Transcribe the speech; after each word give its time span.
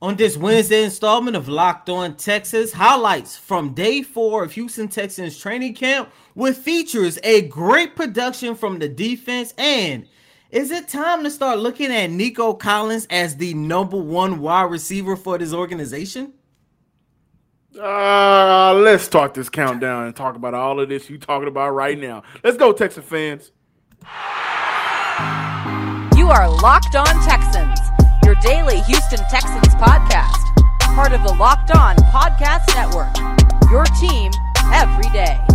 On 0.00 0.14
this 0.14 0.36
Wednesday 0.36 0.84
installment 0.84 1.36
of 1.36 1.48
Locked 1.48 1.88
On 1.90 2.14
Texans, 2.14 2.70
highlights 2.70 3.36
from 3.36 3.74
day 3.74 4.02
four 4.02 4.44
of 4.44 4.52
Houston 4.52 4.86
Texans 4.86 5.36
training 5.36 5.74
camp 5.74 6.08
with 6.36 6.56
features 6.56 7.18
a 7.24 7.42
great 7.48 7.96
production 7.96 8.54
from 8.54 8.78
the 8.78 8.88
defense. 8.88 9.54
And 9.58 10.06
is 10.52 10.70
it 10.70 10.86
time 10.86 11.24
to 11.24 11.30
start 11.32 11.58
looking 11.58 11.90
at 11.90 12.10
Nico 12.10 12.54
Collins 12.54 13.08
as 13.10 13.38
the 13.38 13.54
number 13.54 13.96
one 13.96 14.38
wide 14.38 14.70
receiver 14.70 15.16
for 15.16 15.36
this 15.36 15.52
organization? 15.52 16.32
Uh, 17.76 18.74
let's 18.74 19.02
start 19.02 19.34
this 19.34 19.48
countdown 19.48 20.06
and 20.06 20.14
talk 20.14 20.36
about 20.36 20.54
all 20.54 20.78
of 20.78 20.88
this 20.88 21.10
you 21.10 21.18
talking 21.18 21.48
about 21.48 21.70
right 21.70 21.98
now. 21.98 22.22
Let's 22.44 22.56
go, 22.56 22.72
Texas 22.72 23.04
fans. 23.04 23.50
You 26.16 26.30
are 26.30 26.48
Locked 26.48 26.94
On 26.94 27.24
Texans 27.24 27.87
your 27.87 27.87
daily 28.40 28.80
Houston 28.82 29.18
Texans 29.30 29.74
podcast, 29.74 30.54
part 30.94 31.12
of 31.12 31.22
the 31.22 31.34
Locked 31.34 31.70
On 31.72 31.96
Podcast 31.96 32.66
Network. 32.74 33.16
Your 33.70 33.84
team 34.00 34.30
every 34.72 35.10
day. 35.10 35.47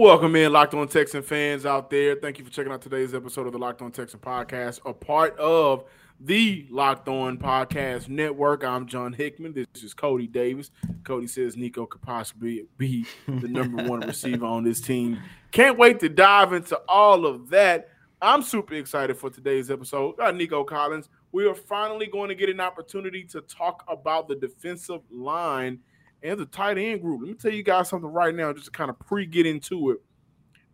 Welcome 0.00 0.36
in, 0.36 0.52
Locked 0.52 0.74
On 0.74 0.86
Texan 0.86 1.24
fans 1.24 1.66
out 1.66 1.90
there. 1.90 2.14
Thank 2.14 2.38
you 2.38 2.44
for 2.44 2.52
checking 2.52 2.70
out 2.70 2.80
today's 2.80 3.14
episode 3.14 3.48
of 3.48 3.52
the 3.52 3.58
Locked 3.58 3.82
On 3.82 3.90
Texan 3.90 4.20
podcast, 4.20 4.78
a 4.86 4.92
part 4.92 5.36
of 5.40 5.86
the 6.20 6.68
Locked 6.70 7.08
On 7.08 7.36
Podcast 7.36 8.08
Network. 8.08 8.62
I'm 8.62 8.86
John 8.86 9.12
Hickman. 9.12 9.54
This 9.54 9.82
is 9.82 9.94
Cody 9.94 10.28
Davis. 10.28 10.70
Cody 11.02 11.26
says 11.26 11.56
Nico 11.56 11.84
could 11.84 12.00
possibly 12.00 12.66
be 12.76 13.06
the 13.26 13.48
number 13.48 13.82
one 13.88 13.98
receiver 13.98 14.46
on 14.46 14.62
this 14.62 14.80
team. 14.80 15.20
Can't 15.50 15.76
wait 15.76 15.98
to 15.98 16.08
dive 16.08 16.52
into 16.52 16.76
all 16.88 17.26
of 17.26 17.50
that. 17.50 17.88
I'm 18.22 18.42
super 18.42 18.74
excited 18.74 19.16
for 19.16 19.30
today's 19.30 19.68
episode. 19.68 20.18
Got 20.18 20.36
Nico 20.36 20.62
Collins. 20.62 21.08
We 21.32 21.44
are 21.48 21.56
finally 21.56 22.06
going 22.06 22.28
to 22.28 22.36
get 22.36 22.48
an 22.48 22.60
opportunity 22.60 23.24
to 23.24 23.40
talk 23.40 23.82
about 23.88 24.28
the 24.28 24.36
defensive 24.36 25.00
line 25.10 25.80
and 26.22 26.38
the 26.38 26.46
tight 26.46 26.78
end 26.78 27.02
group. 27.02 27.20
Let 27.20 27.28
me 27.28 27.34
tell 27.34 27.52
you 27.52 27.62
guys 27.62 27.88
something 27.88 28.10
right 28.10 28.34
now, 28.34 28.52
just 28.52 28.66
to 28.66 28.70
kind 28.70 28.90
of 28.90 28.98
pre 28.98 29.26
get 29.26 29.46
into 29.46 29.90
it. 29.90 29.98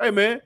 Hey, 0.01 0.11
man, 0.11 0.41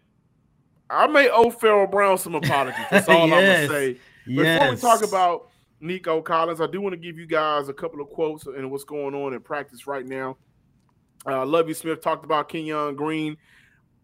I 0.91 1.07
made 1.07 1.31
old 1.31 1.61
Pharaoh 1.61 1.87
Brown 1.87 2.19
some 2.19 2.35
apologies. 2.35 2.85
That's 2.91 3.09
all 3.09 3.29
yes. 3.29 3.63
I'm 3.63 3.69
gonna 3.69 3.69
say. 3.69 4.01
Yes. 4.27 4.59
Before 4.59 4.75
we 4.75 4.81
talk 4.81 5.09
about 5.09 5.51
Nico 5.81 6.21
Collins, 6.21 6.61
I 6.61 6.67
do 6.67 6.81
want 6.81 6.93
to 6.93 6.99
give 6.99 7.19
you 7.19 7.27
guys 7.27 7.69
a 7.69 7.73
couple 7.73 8.01
of 8.01 8.09
quotes 8.11 8.47
and 8.47 8.71
what's 8.71 8.85
going 8.85 9.15
on 9.15 9.33
in 9.33 9.41
practice 9.41 9.87
right 9.87 10.07
now. 10.07 10.37
Uh, 11.27 11.45
Lovie 11.45 11.75
Smith 11.75 12.01
talked 12.01 12.25
about 12.25 12.49
Kenyon 12.49 12.95
Green. 12.97 13.37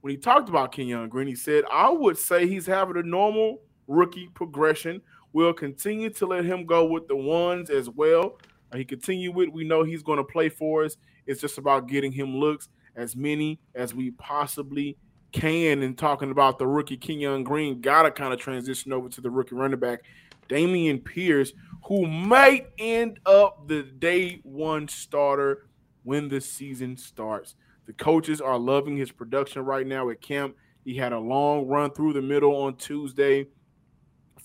When 0.01 0.11
he 0.11 0.17
talked 0.17 0.49
about 0.49 0.73
Kenyon 0.73 1.09
Green, 1.09 1.27
he 1.27 1.35
said, 1.35 1.65
I 1.73 1.89
would 1.89 2.19
say 2.19 2.47
he's 2.47 2.67
having 2.67 2.97
a 2.97 3.03
normal 3.03 3.63
rookie 3.87 4.29
progression. 4.35 5.01
We'll 5.33 5.53
continue 5.53 6.11
to 6.11 6.27
let 6.27 6.45
him 6.45 6.67
go 6.67 6.85
with 6.85 7.09
the 7.09 7.17
ones 7.17 7.71
as 7.71 7.89
well. 7.89 8.39
He 8.75 8.85
continue 8.85 9.33
with, 9.33 9.51
we 9.51 9.65
know 9.65 9.83
he's 9.83 10.03
going 10.03 10.19
to 10.19 10.25
play 10.25 10.49
for 10.49 10.85
us. 10.85 10.97
It's 11.27 11.41
just 11.41 11.59
about 11.59 11.89
getting 11.89 12.13
him 12.13 12.37
looks 12.37 12.69
as 12.97 13.17
many 13.17 13.61
as 13.75 13.95
we 13.95 14.11
possibly 14.13 14.97
can 15.33 15.83
and 15.83 15.99
talking 15.99 16.31
about 16.31 16.59
the 16.59 16.67
rookie 16.67 16.97
Kenyon 16.97 17.43
Green, 17.43 17.81
gotta 17.81 18.11
kind 18.11 18.33
of 18.33 18.39
transition 18.39 18.93
over 18.93 19.09
to 19.09 19.21
the 19.21 19.31
rookie 19.31 19.57
running 19.57 19.81
back, 19.81 20.03
Dameon 20.49 21.05
Pierce, 21.05 21.53
who 21.85 22.07
might 22.07 22.71
end 22.79 23.19
up 23.27 23.67
the 23.67 23.83
day 23.83 24.41
one 24.45 24.87
starter 24.87 25.67
when 26.05 26.29
the 26.29 26.41
season 26.41 26.97
starts. 26.97 27.57
The 27.87 27.93
coaches 27.93 28.41
are 28.41 28.59
loving 28.59 28.97
his 28.97 29.11
production 29.11 29.65
right 29.65 29.87
now 29.87 30.09
at 30.11 30.21
camp. 30.21 30.57
He 30.85 30.97
had 30.97 31.13
a 31.13 31.19
long 31.19 31.67
run 31.67 31.91
through 31.91 32.13
the 32.13 32.23
middle 32.23 32.55
on 32.55 32.77
Tuesday 32.77 33.47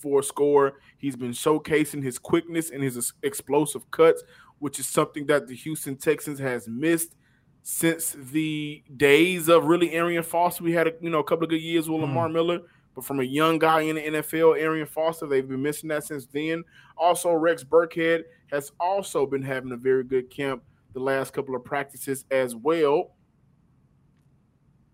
for 0.00 0.20
a 0.20 0.22
score. 0.22 0.80
He's 0.98 1.16
been 1.16 1.32
showcasing 1.32 2.02
his 2.02 2.18
quickness 2.18 2.70
and 2.70 2.82
his 2.82 3.12
explosive 3.22 3.90
cuts, 3.90 4.22
which 4.58 4.78
is 4.78 4.86
something 4.86 5.26
that 5.26 5.46
the 5.46 5.54
Houston 5.54 5.96
Texans 5.96 6.38
has 6.38 6.68
missed 6.68 7.14
since 7.62 8.16
the 8.32 8.82
days 8.96 9.48
of 9.48 9.64
really 9.64 9.92
Arian 9.92 10.22
Foster. 10.22 10.64
We 10.64 10.72
had 10.72 10.86
a, 10.86 10.92
you 11.00 11.10
know 11.10 11.20
a 11.20 11.24
couple 11.24 11.44
of 11.44 11.50
good 11.50 11.60
years 11.60 11.88
with 11.88 12.00
Lamar 12.00 12.28
mm. 12.28 12.32
Miller, 12.32 12.60
but 12.94 13.04
from 13.04 13.20
a 13.20 13.24
young 13.24 13.58
guy 13.58 13.82
in 13.82 13.96
the 13.96 14.02
NFL, 14.02 14.58
Arian 14.58 14.86
Foster, 14.86 15.26
they've 15.26 15.46
been 15.46 15.62
missing 15.62 15.88
that 15.90 16.04
since 16.04 16.26
then. 16.26 16.64
Also, 16.96 17.32
Rex 17.32 17.62
Burkhead 17.62 18.22
has 18.50 18.72
also 18.80 19.26
been 19.26 19.42
having 19.42 19.72
a 19.72 19.76
very 19.76 20.04
good 20.04 20.30
camp 20.30 20.62
the 20.92 21.00
last 21.00 21.32
couple 21.32 21.54
of 21.54 21.64
practices 21.64 22.24
as 22.30 22.56
well. 22.56 23.14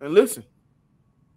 And 0.01 0.13
listen, 0.13 0.45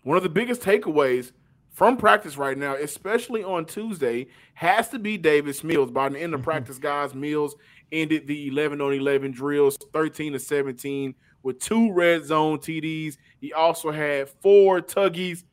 one 0.04 0.18
of 0.18 0.24
the 0.24 0.30
biggest 0.30 0.62
takeaways 0.62 1.32
from 1.72 1.98
practice 1.98 2.38
right 2.38 2.58
now, 2.58 2.76
especially 2.76 3.44
on 3.44 3.66
Tuesday, 3.66 4.28
has 4.54 4.90
to 4.90 5.00
be 5.00 5.18
Davis 5.18 5.64
Mills. 5.64 5.92
By 5.92 6.10
the 6.10 6.20
end 6.20 6.34
of 6.34 6.42
practice, 6.42 6.78
guys, 6.78 7.14
Mills 7.14 7.56
ended 7.92 8.28
the 8.28 8.48
11 8.48 8.82
on 8.82 8.94
11 8.94 9.32
drills, 9.32 9.78
13 9.94 10.34
to 10.34 10.40
17 10.40 11.16
with 11.44 11.60
two 11.60 11.92
red 11.94 12.26
zone 12.26 12.58
TDs. 12.58 13.18
He 13.40 13.54
also 13.54 13.92
had 13.92 14.30
four 14.42 14.82
tuggies 14.82 15.44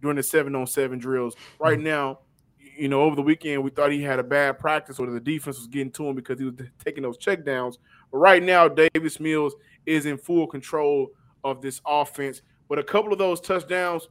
during 0.00 0.16
the 0.16 0.22
seven 0.22 0.54
on 0.54 0.66
seven 0.66 0.98
drills. 0.98 1.34
Right 1.58 1.78
mm-hmm. 1.78 1.86
now, 1.86 2.18
you 2.58 2.88
know, 2.88 3.02
over 3.02 3.16
the 3.16 3.22
weekend, 3.22 3.62
we 3.62 3.70
thought 3.70 3.92
he 3.92 4.02
had 4.02 4.18
a 4.18 4.24
bad 4.24 4.58
practice 4.58 4.98
or 4.98 5.10
the 5.10 5.20
defense 5.20 5.58
was 5.58 5.66
getting 5.66 5.92
to 5.92 6.08
him 6.08 6.16
because 6.16 6.38
he 6.38 6.46
was 6.46 6.54
taking 6.84 7.02
those 7.02 7.18
checkdowns. 7.18 7.78
But 8.10 8.18
right 8.18 8.42
now, 8.42 8.68
Davis 8.68 9.20
Mills 9.20 9.54
is 9.86 10.06
in 10.06 10.18
full 10.18 10.46
control 10.46 11.08
of 11.44 11.60
this 11.60 11.80
offense. 11.86 12.42
But 12.68 12.78
a 12.78 12.84
couple 12.84 13.12
of 13.12 13.18
those 13.18 13.40
touchdowns 13.40 14.08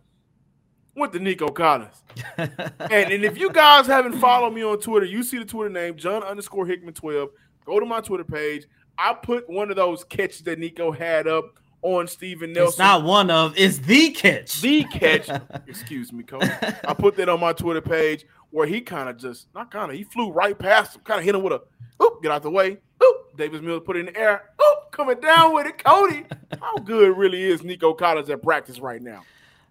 went 0.95 1.13
to 1.13 1.19
Nico 1.19 1.49
Collins. 1.49 2.03
and, 2.37 2.51
and 2.91 3.23
if 3.23 3.37
you 3.37 3.51
guys 3.51 3.87
haven't 3.87 4.19
followed 4.19 4.53
me 4.53 4.63
on 4.63 4.79
Twitter, 4.79 5.05
you 5.05 5.23
see 5.23 5.37
the 5.37 5.45
Twitter 5.45 5.69
name, 5.69 5.95
John 5.95 6.23
underscore 6.23 6.65
Hickman 6.65 6.93
12. 6.93 7.29
Go 7.65 7.79
to 7.79 7.85
my 7.85 8.01
Twitter 8.01 8.23
page. 8.23 8.65
I 8.97 9.13
put 9.13 9.49
one 9.49 9.69
of 9.69 9.77
those 9.77 10.03
catches 10.03 10.41
that 10.43 10.59
Nico 10.59 10.91
had 10.91 11.27
up 11.27 11.59
on 11.81 12.07
Steven 12.07 12.53
Nelson. 12.53 12.69
It's 12.69 12.79
not 12.79 13.03
one 13.03 13.31
of, 13.31 13.53
it's 13.57 13.79
the 13.79 14.11
catch. 14.11 14.61
The 14.61 14.83
catch. 14.83 15.29
Excuse 15.67 16.11
me, 16.13 16.23
coach. 16.23 16.43
I 16.43 16.93
put 16.93 17.15
that 17.15 17.29
on 17.29 17.39
my 17.39 17.53
Twitter 17.53 17.81
page 17.81 18.25
where 18.51 18.67
he 18.67 18.81
kind 18.81 19.09
of 19.09 19.17
just, 19.17 19.47
not 19.55 19.71
kind 19.71 19.89
of, 19.89 19.97
he 19.97 20.03
flew 20.03 20.31
right 20.31 20.57
past 20.57 20.95
him, 20.95 21.01
kind 21.03 21.19
of 21.19 21.25
hit 21.25 21.33
him 21.33 21.41
with 21.41 21.53
a, 21.53 21.61
oop, 22.03 22.21
get 22.21 22.31
out 22.31 22.43
the 22.43 22.51
way. 22.51 22.77
Oop, 23.03 23.37
Davis 23.37 23.61
Mills 23.61 23.81
put 23.85 23.95
it 23.95 24.01
in 24.01 24.05
the 24.07 24.17
air. 24.17 24.43
Oop, 24.61 24.91
coming 24.91 25.19
down 25.19 25.55
with 25.55 25.65
it, 25.65 25.83
Cody. 25.83 26.25
How 26.59 26.77
good 26.77 27.17
really 27.17 27.41
is 27.41 27.63
Nico 27.63 27.93
Collins 27.93 28.29
at 28.29 28.43
practice 28.43 28.79
right 28.79 29.01
now? 29.01 29.23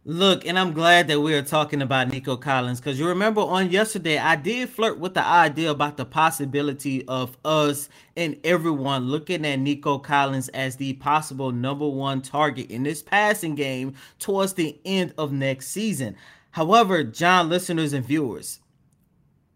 Look, 0.06 0.46
and 0.46 0.58
I'm 0.58 0.72
glad 0.72 1.08
that 1.08 1.20
we 1.20 1.34
are 1.34 1.42
talking 1.42 1.82
about 1.82 2.08
Nico 2.08 2.34
Collins 2.34 2.80
because 2.80 2.98
you 2.98 3.06
remember 3.06 3.42
on 3.42 3.70
yesterday, 3.70 4.16
I 4.16 4.34
did 4.34 4.70
flirt 4.70 4.98
with 4.98 5.12
the 5.12 5.22
idea 5.22 5.70
about 5.70 5.98
the 5.98 6.06
possibility 6.06 7.06
of 7.06 7.36
us 7.44 7.90
and 8.16 8.40
everyone 8.42 9.08
looking 9.08 9.44
at 9.44 9.58
Nico 9.58 9.98
Collins 9.98 10.48
as 10.48 10.76
the 10.76 10.94
possible 10.94 11.52
number 11.52 11.86
one 11.86 12.22
target 12.22 12.70
in 12.70 12.82
this 12.82 13.02
passing 13.02 13.54
game 13.54 13.94
towards 14.18 14.54
the 14.54 14.80
end 14.86 15.12
of 15.18 15.32
next 15.32 15.68
season. 15.68 16.16
However, 16.52 17.04
John, 17.04 17.50
listeners 17.50 17.92
and 17.92 18.04
viewers, 18.04 18.60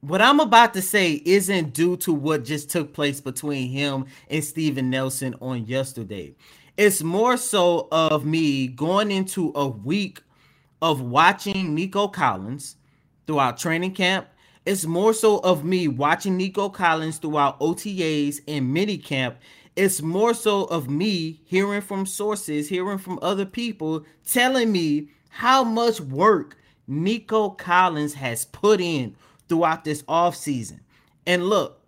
what 0.02 0.20
I'm 0.20 0.40
about 0.40 0.74
to 0.74 0.82
say 0.82 1.22
isn't 1.24 1.72
due 1.72 1.96
to 1.98 2.12
what 2.12 2.44
just 2.44 2.68
took 2.68 2.92
place 2.92 3.18
between 3.18 3.70
him 3.70 4.04
and 4.28 4.44
Steven 4.44 4.90
Nelson 4.90 5.36
on 5.40 5.64
yesterday. 5.64 6.34
It's 6.76 7.02
more 7.02 7.38
so 7.38 7.88
of 7.90 8.26
me 8.26 8.66
going 8.66 9.10
into 9.10 9.50
a 9.54 9.66
week 9.66 10.20
of 10.84 11.00
watching 11.00 11.74
Nico 11.74 12.06
Collins 12.06 12.76
throughout 13.26 13.56
training 13.56 13.94
camp. 13.94 14.26
It's 14.66 14.84
more 14.84 15.14
so 15.14 15.38
of 15.38 15.64
me 15.64 15.88
watching 15.88 16.36
Nico 16.36 16.68
Collins 16.68 17.16
throughout 17.16 17.58
OTAs 17.58 18.40
and 18.46 18.70
mini 18.70 18.98
camp. 18.98 19.38
It's 19.76 20.02
more 20.02 20.34
so 20.34 20.64
of 20.64 20.90
me 20.90 21.40
hearing 21.46 21.80
from 21.80 22.04
sources, 22.04 22.68
hearing 22.68 22.98
from 22.98 23.18
other 23.22 23.46
people 23.46 24.04
telling 24.26 24.70
me 24.70 25.08
how 25.30 25.64
much 25.64 26.02
work 26.02 26.58
Nico 26.86 27.48
Collins 27.48 28.12
has 28.12 28.44
put 28.44 28.78
in 28.78 29.16
throughout 29.48 29.84
this 29.84 30.02
offseason. 30.02 30.80
And 31.26 31.46
look, 31.46 31.80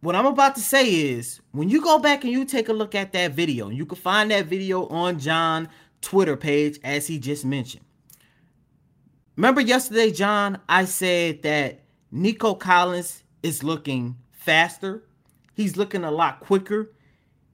what 0.00 0.14
I'm 0.14 0.26
about 0.26 0.54
to 0.54 0.60
say 0.62 0.86
is 0.86 1.40
when 1.52 1.68
you 1.68 1.82
go 1.82 1.98
back 1.98 2.24
and 2.24 2.32
you 2.32 2.46
take 2.46 2.70
a 2.70 2.74
look 2.74 2.94
at 2.94 3.12
that 3.12 3.32
video, 3.32 3.68
you 3.68 3.84
can 3.84 3.96
find 3.96 4.30
that 4.30 4.46
video 4.46 4.86
on 4.88 5.18
John 5.18 5.68
Twitter 6.04 6.36
page, 6.36 6.78
as 6.84 7.06
he 7.06 7.18
just 7.18 7.44
mentioned. 7.44 7.84
Remember 9.36 9.60
yesterday, 9.60 10.12
John, 10.12 10.60
I 10.68 10.84
said 10.84 11.42
that 11.42 11.80
Nico 12.12 12.54
Collins 12.54 13.22
is 13.42 13.64
looking 13.64 14.16
faster. 14.30 15.02
He's 15.54 15.76
looking 15.76 16.04
a 16.04 16.10
lot 16.10 16.40
quicker. 16.40 16.92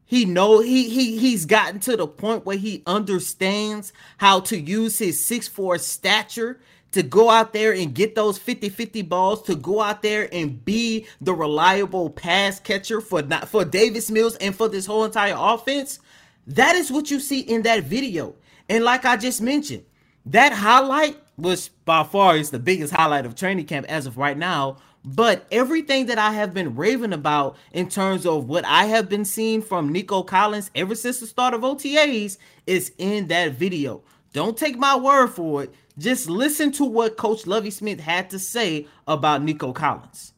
He 0.04 0.24
know 0.24 0.60
he 0.60 0.90
he 0.90 1.18
he's 1.18 1.46
gotten 1.46 1.78
to 1.80 1.96
the 1.96 2.06
point 2.06 2.44
where 2.44 2.56
he 2.56 2.82
understands 2.86 3.92
how 4.18 4.40
to 4.40 4.58
use 4.58 4.98
his 4.98 5.24
six 5.24 5.46
four 5.46 5.78
stature 5.78 6.60
to 6.92 7.02
go 7.02 7.30
out 7.30 7.52
there 7.52 7.72
and 7.72 7.94
get 7.94 8.14
those 8.16 8.38
50-50 8.38 9.08
balls, 9.08 9.42
to 9.44 9.54
go 9.54 9.80
out 9.80 10.02
there 10.02 10.28
and 10.32 10.64
be 10.64 11.06
the 11.20 11.32
reliable 11.32 12.10
pass 12.10 12.58
catcher 12.58 13.00
for 13.00 13.22
not 13.22 13.48
for 13.48 13.64
Davis 13.64 14.10
Mills 14.10 14.36
and 14.36 14.54
for 14.54 14.68
this 14.68 14.86
whole 14.86 15.04
entire 15.04 15.36
offense. 15.36 16.00
That 16.46 16.74
is 16.74 16.90
what 16.90 17.10
you 17.10 17.20
see 17.20 17.40
in 17.40 17.62
that 17.62 17.84
video. 17.84 18.34
And 18.70 18.84
like 18.84 19.04
I 19.04 19.16
just 19.16 19.42
mentioned, 19.42 19.84
That 20.26 20.52
highlight 20.52 21.16
was 21.36 21.70
by 21.84 22.04
far 22.04 22.36
is 22.36 22.50
the 22.50 22.58
biggest 22.60 22.92
highlight 22.94 23.26
of 23.26 23.34
training 23.34 23.66
camp 23.66 23.84
as 23.88 24.06
of 24.06 24.16
right 24.16 24.38
now. 24.38 24.76
But 25.04 25.44
everything 25.50 26.06
that 26.06 26.18
I 26.18 26.30
have 26.32 26.54
been 26.54 26.76
raving 26.76 27.12
about 27.12 27.56
in 27.72 27.88
terms 27.88 28.26
of 28.26 28.48
what 28.48 28.64
I 28.64 28.84
have 28.84 29.08
been 29.08 29.24
seeing 29.24 29.60
from 29.60 29.90
Nico 29.90 30.22
Collins 30.22 30.70
ever 30.74 30.94
since 30.94 31.18
the 31.18 31.26
start 31.26 31.52
of 31.52 31.62
OTAs 31.62 32.38
is 32.66 32.92
in 32.98 33.26
that 33.28 33.52
video. 33.52 34.02
Don't 34.32 34.56
take 34.56 34.78
my 34.78 34.94
word 34.94 35.28
for 35.28 35.64
it. 35.64 35.74
Just 35.98 36.30
listen 36.30 36.70
to 36.72 36.84
what 36.84 37.16
Coach 37.16 37.48
Lovie 37.48 37.70
Smith 37.70 37.98
had 37.98 38.30
to 38.30 38.38
say 38.38 38.86
about 39.08 39.42
Nico 39.42 39.72
Collins. 39.72 40.32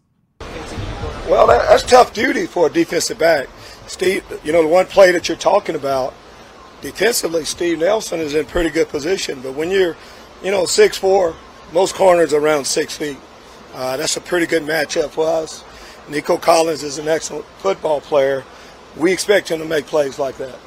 Well, 1.29 1.49
that's 1.49 1.83
tough 1.83 2.15
duty 2.15 2.47
for 2.47 2.69
a 2.69 2.73
defensive 2.73 3.19
back. 3.19 3.49
Steve, 3.89 4.25
you 4.43 4.53
know, 4.53 4.63
the 4.63 4.69
one 4.69 4.87
play 4.87 5.13
that 5.13 5.29
you're 5.29 5.37
talking 5.37 5.75
about, 5.75 6.15
defensively, 6.83 7.45
Steve 7.47 7.79
Nelson 7.79 8.21
is 8.21 8.35
in 8.35 8.45
pretty 8.45 8.69
good 8.69 8.89
position. 8.89 9.41
But 9.41 9.55
when 9.55 9.71
you're, 9.71 9.97
you 10.43 10.51
know, 10.51 10.67
six 10.67 10.99
four, 10.99 11.35
most 11.73 11.95
corners 11.95 12.35
around 12.35 12.67
six 12.67 12.97
feet. 12.97 13.17
Uh, 13.75 13.97
that's 13.97 14.17
a 14.19 14.21
pretty 14.21 14.47
good 14.47 14.63
matchup 14.65 15.11
for 15.11 15.27
us. 15.27 15.65
Nico 16.09 16.37
Collins 16.37 16.83
is 16.83 16.99
an 16.99 17.09
excellent 17.09 17.47
football 17.59 18.01
player. 18.01 18.45
We 18.97 19.13
expect 19.13 19.51
him 19.51 19.61
to 19.61 19.65
make 19.65 19.87
plays 19.87 20.19
like 20.19 20.37
that. 20.37 20.59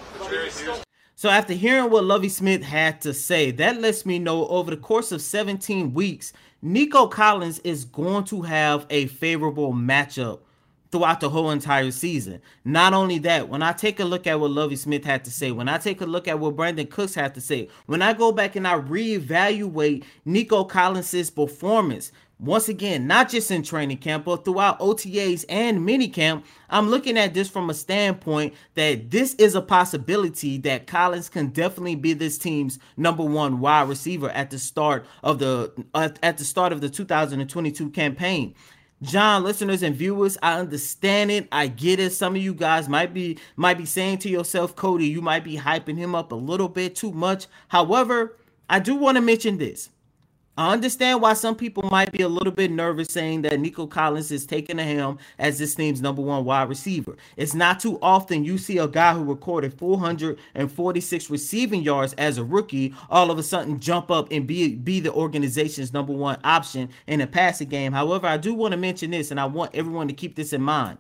So 1.16 1.30
after 1.30 1.54
hearing 1.54 1.92
what 1.92 2.04
Lovie 2.04 2.30
Smith 2.30 2.64
had 2.64 3.02
to 3.02 3.14
say, 3.14 3.52
that 3.52 3.80
lets 3.80 4.06
me 4.06 4.18
know 4.18 4.48
over 4.48 4.72
the 4.72 4.78
course 4.78 5.12
of 5.12 5.22
17 5.22 5.94
weeks, 5.94 6.34
Nico 6.62 7.08
Collins 7.08 7.60
is 7.60 7.86
going 7.86 8.24
to 8.26 8.42
have 8.42 8.88
a 8.90 9.08
favorable 9.08 9.72
matchup 9.72 10.40
throughout 10.96 11.20
the 11.20 11.30
whole 11.30 11.52
entire 11.52 11.92
season. 11.92 12.42
Not 12.64 12.94
only 12.94 13.18
that, 13.20 13.50
when 13.50 13.62
I 13.62 13.74
take 13.74 14.00
a 14.00 14.06
look 14.06 14.26
at 14.28 14.40
what 14.40 14.52
Lovie 14.52 14.78
Smith 14.78 15.04
had 15.04 15.26
to 15.26 15.32
say, 15.32 15.52
when 15.52 15.68
I 15.68 15.78
take 15.78 16.00
a 16.00 16.06
look 16.06 16.26
at 16.26 16.40
what 16.40 16.56
Brandin 16.56 16.90
Cooks 16.90 17.16
had 17.16 17.36
to 17.36 17.42
say, 17.42 17.68
when 17.86 18.02
I 18.02 18.14
go 18.14 18.32
back 18.32 18.56
and 18.56 18.66
I 18.66 18.80
reevaluate 18.80 20.06
Nico 20.24 20.64
Collins's 20.64 21.30
performance, 21.30 22.14
once 22.40 22.70
again, 22.70 23.08
not 23.08 23.30
just 23.30 23.52
in 23.52 23.62
training 23.62 23.98
camp, 23.98 24.24
but 24.24 24.46
throughout 24.46 24.80
OTAs 24.80 25.44
and 25.50 25.80
minicamp, 25.80 26.44
I'm 26.70 26.90
looking 26.90 27.18
at 27.18 27.34
this 27.34 27.50
from 27.50 27.70
a 27.70 27.74
standpoint 27.74 28.54
that 28.76 29.12
this 29.12 29.34
is 29.36 29.56
a 29.56 29.62
possibility 29.62 30.58
that 30.60 30.88
Collins 30.88 31.28
can 31.28 31.48
definitely 31.48 31.96
be 31.96 32.14
this 32.14 32.38
team's 32.38 32.80
number 32.96 33.24
one 33.24 33.60
wide 33.60 33.90
receiver 33.90 34.30
at 34.30 34.50
the 34.50 34.60
start 34.60 35.06
of 35.24 35.40
the 35.40 35.72
at 35.94 36.38
the 36.38 36.44
start 36.46 36.72
of 36.72 36.80
the 36.82 36.90
2022 36.90 37.90
campaign. 37.92 38.56
John, 39.02 39.44
listeners 39.44 39.84
and 39.84 39.96
viewers, 39.96 40.38
I 40.42 40.60
understand 40.60 41.30
it. 41.30 41.48
I 41.52 41.68
get 41.68 42.00
it. 42.00 42.12
Some 42.12 42.36
of 42.36 42.42
you 42.42 42.54
guys 42.54 42.88
might 42.90 43.14
be 43.14 43.38
might 43.56 43.78
be 43.78 43.86
saying 43.86 44.20
to 44.20 44.30
yourself, 44.30 44.76
Cody, 44.76 45.08
you 45.08 45.22
might 45.22 45.44
be 45.44 45.58
hyping 45.58 45.98
him 45.98 46.16
up 46.16 46.32
a 46.32 46.36
little 46.36 46.70
bit 46.70 46.96
too 46.96 47.12
much. 47.12 47.48
However, 47.68 48.38
I 48.70 48.80
do 48.80 48.96
want 48.96 49.16
to 49.18 49.22
mention 49.22 49.58
this. 49.58 49.90
I 50.58 50.72
understand 50.72 51.22
why 51.22 51.34
some 51.34 51.56
people 51.56 51.84
might 51.84 52.14
be 52.14 52.22
a 52.22 52.30
little 52.30 52.54
bit 52.54 52.72
nervous 52.72 53.10
saying 53.10 53.42
that 53.42 53.60
Nico 53.60 53.88
Collins 53.88 54.32
is 54.32 54.46
taking 54.46 54.78
the 54.78 54.84
helm 54.84 55.20
as 55.38 55.60
this 55.60 55.76
team's 55.76 56.02
number 56.02 56.22
one 56.22 56.46
wide 56.46 56.70
receiver. 56.70 57.18
It's 57.36 57.54
not 57.54 57.82
too 57.82 58.00
often 58.02 58.46
you 58.46 58.58
see 58.58 58.78
a 58.78 58.88
guy 58.88 59.14
who 59.14 59.26
recorded 59.26 59.74
446 59.78 61.30
receiving 61.30 61.82
yards 61.82 62.14
as 62.14 62.38
a 62.38 62.44
rookie 62.46 62.94
all 63.10 63.32
of 63.32 63.38
a 63.38 63.44
sudden 63.44 63.82
jump 63.82 64.10
up 64.10 64.30
and 64.32 64.48
be, 64.48 64.76
be 64.76 65.02
the 65.02 65.12
organization's 65.12 65.92
number 65.92 66.14
one 66.14 66.40
option 66.46 66.90
in 67.06 67.20
a 67.20 67.28
passing 67.28 67.68
game. 67.68 67.92
However, 67.92 68.26
I 68.28 68.38
do 68.38 68.54
want 68.54 68.72
to 68.72 68.78
mention 68.78 69.12
this, 69.12 69.32
and 69.32 69.42
I 69.42 69.46
want 69.46 69.76
everyone 69.76 70.08
to 70.08 70.14
keep 70.14 70.38
this 70.38 70.54
in 70.54 70.62
mind. 70.62 71.00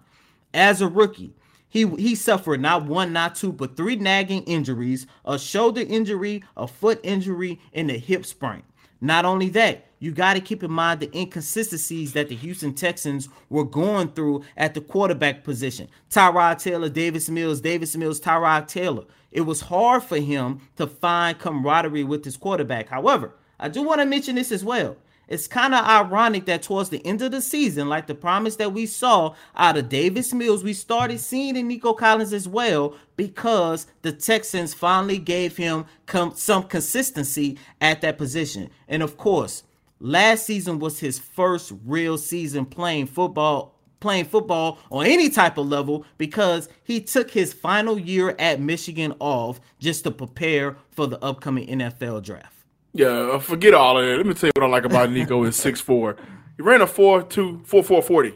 As 0.53 0.81
a 0.81 0.87
rookie, 0.87 1.33
he 1.69 1.87
he 1.95 2.15
suffered 2.15 2.61
not 2.61 2.85
one, 2.85 3.13
not 3.13 3.35
two, 3.35 3.53
but 3.53 3.77
three 3.77 3.95
nagging 3.95 4.43
injuries: 4.43 5.07
a 5.23 5.39
shoulder 5.39 5.81
injury, 5.81 6.43
a 6.57 6.67
foot 6.67 6.99
injury, 7.03 7.59
and 7.73 7.89
a 7.89 7.97
hip 7.97 8.25
sprain. 8.25 8.63
Not 9.01 9.25
only 9.25 9.49
that, 9.49 9.85
you 9.99 10.11
got 10.11 10.35
to 10.35 10.41
keep 10.41 10.63
in 10.63 10.71
mind 10.71 10.99
the 10.99 11.17
inconsistencies 11.17 12.13
that 12.13 12.29
the 12.29 12.35
Houston 12.35 12.73
Texans 12.73 13.29
were 13.49 13.63
going 13.63 14.09
through 14.09 14.43
at 14.57 14.73
the 14.73 14.81
quarterback 14.81 15.43
position. 15.43 15.87
Tyrod 16.09 16.61
Taylor, 16.61 16.89
Davis 16.89 17.29
Mills, 17.29 17.61
Davis 17.61 17.95
Mills, 17.95 18.19
Tyrod 18.19 18.67
Taylor. 18.67 19.05
It 19.31 19.41
was 19.41 19.61
hard 19.61 20.03
for 20.03 20.17
him 20.17 20.61
to 20.77 20.87
find 20.87 21.37
camaraderie 21.37 22.03
with 22.03 22.23
his 22.23 22.37
quarterback. 22.37 22.89
However, 22.89 23.33
I 23.59 23.69
do 23.69 23.83
want 23.83 24.01
to 24.01 24.05
mention 24.05 24.35
this 24.35 24.51
as 24.51 24.63
well 24.63 24.97
it's 25.27 25.47
kind 25.47 25.73
of 25.73 25.85
ironic 25.85 26.45
that 26.45 26.63
towards 26.63 26.89
the 26.89 27.05
end 27.05 27.21
of 27.21 27.31
the 27.31 27.41
season, 27.41 27.89
like 27.89 28.07
the 28.07 28.15
promise 28.15 28.55
that 28.57 28.73
we 28.73 28.85
saw 28.85 29.35
out 29.55 29.77
of 29.77 29.89
Davis 29.89 30.33
Mills, 30.33 30.63
we 30.63 30.73
started 30.73 31.15
mm-hmm. 31.15 31.23
seeing 31.23 31.55
in 31.55 31.67
Nico 31.67 31.93
Collins 31.93 32.33
as 32.33 32.47
well 32.47 32.95
because 33.15 33.87
the 34.01 34.11
Texans 34.11 34.73
finally 34.73 35.17
gave 35.17 35.57
him 35.57 35.85
com- 36.05 36.35
some 36.35 36.63
consistency 36.63 37.57
at 37.81 38.01
that 38.01 38.17
position. 38.17 38.69
And 38.87 39.01
of 39.01 39.17
course, 39.17 39.63
last 39.99 40.45
season 40.45 40.79
was 40.79 40.99
his 40.99 41.19
first 41.19 41.73
real 41.85 42.17
season 42.17 42.65
playing 42.65 43.07
football 43.07 43.75
playing 44.01 44.25
football 44.25 44.77
on 44.91 45.05
any 45.07 45.29
type 45.29 45.57
of 45.57 45.67
level 45.67 46.05
because 46.19 46.69
he 46.83 47.01
took 47.01 47.31
his 47.31 47.53
final 47.53 47.97
year 47.97 48.35
at 48.37 48.59
Michigan 48.59 49.15
off 49.19 49.59
just 49.79 50.03
to 50.03 50.11
prepare 50.11 50.77
for 50.91 51.07
the 51.07 51.23
upcoming 51.23 51.67
NFL 51.67 52.21
draft. 52.23 52.54
Yeah, 52.97 53.07
uh, 53.07 53.39
forget 53.39 53.73
all 53.73 53.97
of 53.97 54.05
that. 54.05 54.15
Let 54.15 54.25
me 54.25 54.33
tell 54.33 54.47
you 54.47 54.51
what 54.55 54.63
I 54.63 54.69
like 54.69 54.85
about 54.85 55.11
Nico 55.11 55.43
is 55.43 55.57
six 55.57 55.81
four. 55.81 56.15
He 56.55 56.63
ran 56.63 56.79
a 56.79 56.87
four 56.87 57.23
two 57.23 57.61
four 57.65 57.83
four 57.83 58.01
forty. 58.01 58.35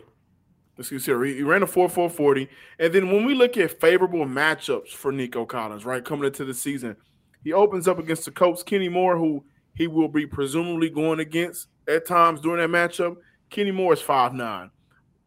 See 0.82 0.98
here. 0.98 1.24
He 1.24 1.44
ran 1.44 1.64
a 1.64 1.68
four 1.68 1.88
four 1.88 2.10
forty. 2.10 2.50
And 2.78 2.92
then 2.92 3.10
when 3.10 3.26
we 3.26 3.36
look 3.36 3.56
at 3.56 3.80
favorable 3.80 4.26
matchups 4.26 4.90
for 4.90 5.14
Nico 5.14 5.46
Collins, 5.46 5.86
right, 5.86 6.04
coming 6.04 6.26
into 6.26 6.44
the 6.44 6.54
season, 6.54 6.98
he 7.42 7.54
opens 7.54 7.88
up 7.88 8.00
against 8.00 8.26
the 8.26 8.32
Colts, 8.32 8.62
Kenny 8.62 8.90
Moore, 8.90 9.18
who 9.18 9.46
he 9.76 9.88
will 9.88 10.10
be 10.10 10.28
presumably 10.28 10.90
going 10.90 11.22
against 11.22 11.68
at 11.88 12.06
times 12.06 12.42
during 12.42 12.60
that 12.60 12.78
matchup. 12.78 13.16
Kenny 13.50 13.72
Moore 13.72 13.94
is 13.94 14.02
five 14.02 14.34
nine. 14.34 14.72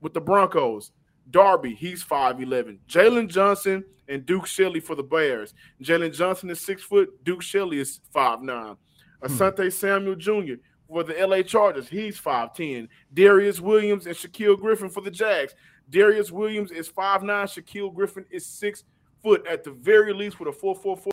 With 0.02 0.12
the 0.12 0.20
Broncos, 0.20 0.92
Darby, 1.30 1.74
he's 1.74 2.04
5'11. 2.04 2.80
Jaylon 2.86 3.28
Johnson 3.28 3.82
and 4.08 4.26
Duke 4.26 4.46
Shelley 4.46 4.80
for 4.80 4.94
the 4.94 5.02
Bears. 5.02 5.54
Jaylon 5.82 6.14
Johnson 6.14 6.50
is 6.50 6.60
six 6.60 6.82
foot. 6.82 7.24
Duke 7.24 7.40
Shelley 7.40 7.78
is 7.78 8.00
five 8.12 8.42
nine. 8.42 8.76
Asante 9.22 9.64
hmm. 9.64 9.70
Samuel 9.70 10.16
Jr. 10.16 10.54
for 10.88 11.02
the 11.04 11.14
LA 11.14 11.42
Chargers. 11.42 11.88
He's 11.88 12.20
5'10. 12.20 12.88
Darious 13.14 13.60
Williams 13.60 14.06
and 14.06 14.16
Shaquill 14.16 14.58
Griffin 14.58 14.88
for 14.88 15.00
the 15.00 15.10
Jags. 15.10 15.54
Darious 15.90 16.30
Williams 16.30 16.70
is 16.70 16.88
5'9. 16.88 17.22
Shaquill 17.24 17.94
Griffin 17.94 18.24
is 18.30 18.46
six 18.46 18.84
foot 19.22 19.46
at 19.46 19.62
the 19.64 19.70
very 19.70 20.12
least 20.12 20.40
with 20.40 20.48
a 20.48 20.58
4'4'40 20.58 21.12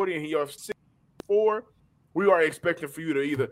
and 0.00 0.24
he 0.24 0.34
are 0.34 0.48
six 0.48 0.78
four. 1.26 1.64
We 2.14 2.28
are 2.28 2.42
expecting 2.42 2.88
for 2.88 3.00
you 3.00 3.12
to 3.14 3.22
either 3.22 3.50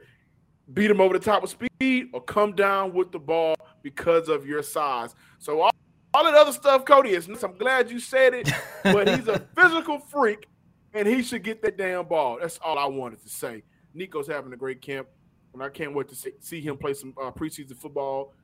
beat 0.73 0.91
him 0.91 1.01
over 1.01 1.17
the 1.17 1.25
top 1.25 1.43
of 1.43 1.51
speed 1.51 2.09
or 2.13 2.21
come 2.21 2.53
down 2.55 2.93
with 2.93 3.13
the 3.13 3.19
ball 3.19 3.55
because 3.83 4.29
of 4.29 4.47
your 4.47 4.63
size. 4.63 5.15
So 5.39 5.61
all, 5.61 5.71
all 6.15 6.25
that 6.25 6.35
other 6.35 6.53
stuff, 6.53 6.85
Cody, 6.85 7.11
is 7.11 7.29
I'm 7.29 7.57
glad 7.57 7.91
you 7.91 8.01
said 8.01 8.35
it, 8.35 8.51
but 8.83 9.09
he's 9.09 9.29
a 9.29 9.39
physical 9.57 9.99
freak 9.99 10.47
and 10.95 11.07
he 11.07 11.23
should 11.23 11.43
get 11.43 11.63
that 11.63 11.77
damn 11.77 12.07
ball. 12.07 12.39
That's 12.41 12.59
all 12.59 12.79
I 12.79 12.87
wanted 12.87 13.23
to 13.23 13.29
say. 13.29 13.63
Nico's 13.95 14.27
having 14.29 14.53
a 14.53 14.57
great 14.57 14.83
camp, 14.83 15.09
and 15.55 15.63
I 15.63 15.69
can't 15.69 15.95
wait 15.95 16.09
to 16.09 16.15
see, 16.15 16.33
see 16.41 16.61
him 16.61 16.77
play 16.77 16.95
some 16.95 17.15
uh, 17.21 17.31
preseason 17.31 17.77
football. 17.77 18.35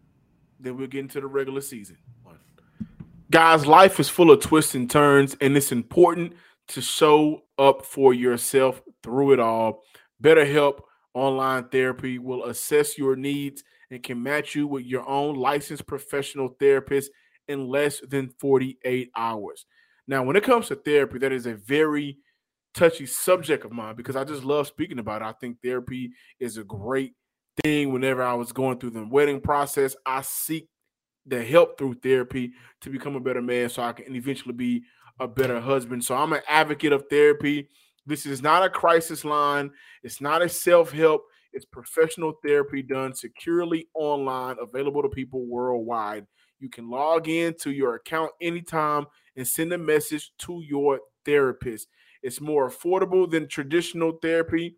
Then 0.61 0.77
we'll 0.77 0.87
get 0.87 1.01
into 1.01 1.21
the 1.21 1.27
regular 1.27 1.61
season. 1.61 1.99
Guys, 3.31 3.67
life 3.67 3.99
is 3.99 4.09
full 4.09 4.31
of 4.31 4.41
twists 4.41 4.75
and 4.75 4.91
turns, 4.91 5.37
and 5.41 5.57
it's 5.57 5.73
important 5.73 6.35
to 6.69 6.81
show 6.81 7.43
up 7.59 7.85
for 7.85 8.15
yourself 8.15 8.83
through 9.03 9.33
it 9.33 9.41
all. 9.41 9.83
BetterHelp 10.23 10.81
Online 11.15 11.65
Therapy 11.69 12.19
will 12.19 12.45
assess 12.45 12.97
your 12.97 13.17
needs 13.17 13.65
and 13.91 14.03
can 14.03 14.23
match 14.23 14.55
you 14.55 14.67
with 14.67 14.85
your 14.85 15.07
own 15.09 15.37
licensed 15.37 15.87
professional 15.87 16.49
therapist 16.59 17.11
in 17.49 17.69
less 17.69 18.01
than 18.09 18.29
48 18.39 19.11
hours. 19.17 19.67
Now, 20.07 20.23
when 20.23 20.37
it 20.37 20.45
comes 20.45 20.69
to 20.69 20.77
therapy, 20.77 21.19
that 21.19 21.33
is 21.33 21.47
a 21.47 21.55
very 21.55 22.19
touchy 22.75 23.07
subject 23.07 23.65
of 23.65 23.73
mine 23.73 23.95
because 23.97 24.17
I 24.17 24.25
just 24.25 24.45
love 24.45 24.67
speaking 24.67 24.99
about 24.99 25.23
it. 25.23 25.27
I 25.27 25.33
think 25.33 25.59
therapy 25.63 26.13
is 26.41 26.57
a 26.57 26.65
great 26.65 27.15
thing. 27.63 27.93
Whenever 27.93 28.23
I 28.23 28.35
was 28.35 28.53
going 28.53 28.79
through 28.79 28.91
the 28.91 29.07
wedding 29.07 29.41
process, 29.41 29.95
I 30.07 30.23
seek 30.23 30.69
the 31.27 31.43
help 31.43 31.79
through 31.79 31.95
therapy 31.95 32.53
to 32.81 32.91
become 32.91 33.15
a 33.15 33.21
better 33.21 33.43
man 33.43 33.69
so 33.69 33.83
I 33.83 33.93
can 33.93 34.15
eventually 34.15 34.55
be 34.55 34.83
a 35.21 35.29
better 35.29 35.61
husband. 35.61 36.05
So 36.05 36.17
I'm 36.17 36.33
an 36.33 36.43
advocate 36.49 36.93
of 36.93 37.05
therapy. 37.09 37.69
This 38.07 38.27
is 38.27 38.43
not 38.43 38.65
a 38.65 38.71
crisis 38.71 39.25
line, 39.25 39.71
it's 40.03 40.21
not 40.21 40.43
a 40.43 40.49
self 40.49 40.91
help. 40.91 41.23
It's 41.53 41.67
professional 41.67 42.39
therapy 42.43 42.83
done 42.83 43.15
securely 43.15 43.89
online, 43.95 44.57
available 44.59 45.03
to 45.03 45.09
people 45.11 45.45
worldwide. 45.47 46.27
You 46.61 46.71
can 46.71 46.89
log 46.89 47.29
in 47.29 47.55
to 47.61 47.71
your 47.71 47.97
account 47.97 48.31
anytime 48.41 49.07
and 49.37 49.47
send 49.47 49.73
a 49.73 49.79
message 49.79 50.33
to 50.39 50.63
your 50.65 51.01
therapist. 51.25 51.89
It's 52.23 52.41
more 52.41 52.71
affordable 52.71 53.31
than 53.31 53.49
traditional 53.49 54.13
therapy, 54.23 54.77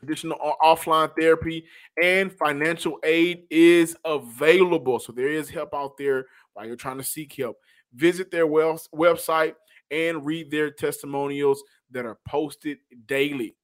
traditional 0.00 0.38
offline 0.62 1.10
therapy, 1.18 1.64
and 2.02 2.32
financial 2.32 2.98
aid 3.04 3.44
is 3.50 3.96
available. 4.04 4.98
So 4.98 5.12
there 5.12 5.28
is 5.28 5.48
help 5.48 5.74
out 5.74 5.96
there 5.96 6.26
while 6.52 6.66
you're 6.66 6.76
trying 6.76 6.98
to 6.98 7.04
seek 7.04 7.32
help. 7.34 7.56
Visit 7.94 8.30
their 8.30 8.46
website 8.46 9.54
and 9.90 10.26
read 10.26 10.50
their 10.50 10.70
testimonials 10.70 11.62
that 11.90 12.04
are 12.04 12.18
posted 12.26 12.78
daily. 13.06 13.54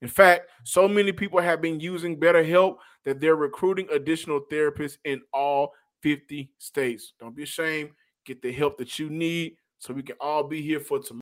In 0.00 0.08
fact, 0.08 0.48
so 0.64 0.86
many 0.86 1.12
people 1.12 1.40
have 1.40 1.60
been 1.60 1.80
using 1.80 2.18
BetterHelp 2.18 2.76
that 3.04 3.20
they're 3.20 3.36
recruiting 3.36 3.88
additional 3.90 4.40
therapists 4.50 4.98
in 5.04 5.20
all 5.32 5.72
50 6.02 6.50
states. 6.58 7.14
Don't 7.18 7.34
be 7.34 7.42
ashamed. 7.44 7.90
Get 8.24 8.42
the 8.42 8.52
help 8.52 8.78
that 8.78 8.98
you 8.98 9.10
need 9.10 9.56
so 9.78 9.92
we 9.92 10.02
can 10.02 10.16
all 10.20 10.44
be 10.44 10.62
here 10.62 10.80
for 10.80 11.00
tomorrow. 11.00 11.21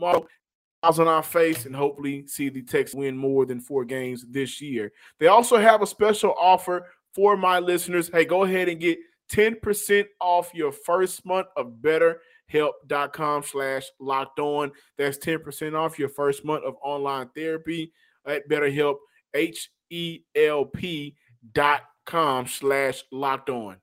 Eyes 0.00 1.00
on 1.00 1.08
our 1.08 1.24
face 1.24 1.66
and 1.66 1.74
hopefully 1.74 2.26
see 2.28 2.48
the 2.48 2.62
Texans 2.62 2.98
win 3.00 3.16
more 3.16 3.44
than 3.44 3.60
four 3.60 3.84
games 3.84 4.24
this 4.28 4.60
year. 4.60 4.92
They 5.18 5.26
also 5.26 5.58
have 5.58 5.82
a 5.82 5.86
special 5.86 6.34
offer 6.38 6.86
for 7.14 7.36
my 7.36 7.58
listeners. 7.58 8.08
Hey, 8.12 8.24
go 8.24 8.44
ahead 8.44 8.68
and 8.68 8.80
get 8.80 8.98
10% 9.32 10.06
off 10.20 10.54
your 10.54 10.72
first 10.72 11.26
month 11.26 11.48
of 11.56 11.74
betterhelp.com 11.80 13.42
slash 13.42 13.86
locked 13.98 14.38
on. 14.38 14.70
That's 14.96 15.18
10% 15.18 15.74
off 15.74 15.98
your 15.98 16.08
first 16.08 16.44
month 16.44 16.64
of 16.64 16.76
online 16.82 17.28
therapy 17.34 17.92
at 18.24 18.48
BetterHelp, 18.48 18.96
H-E-L-P 19.34 21.16
dot 21.52 21.82
com 22.06 22.46
slash 22.46 23.02
locked 23.10 23.50
on. 23.50 23.76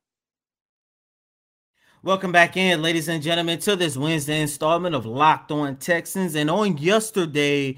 Welcome 2.06 2.32
back 2.32 2.56
in, 2.56 2.84
ladies 2.84 3.08
and 3.08 3.24
gentlemen, 3.24 3.58
to 3.62 3.76
this 3.76 3.98
Wednesday 3.98 4.40
installment 4.40 4.94
of 4.94 5.08
Locked 5.08 5.52
On 5.52 5.76
Texans. 5.76 6.36
And 6.36 6.52
on 6.52 6.78
yesterday, 6.78 7.78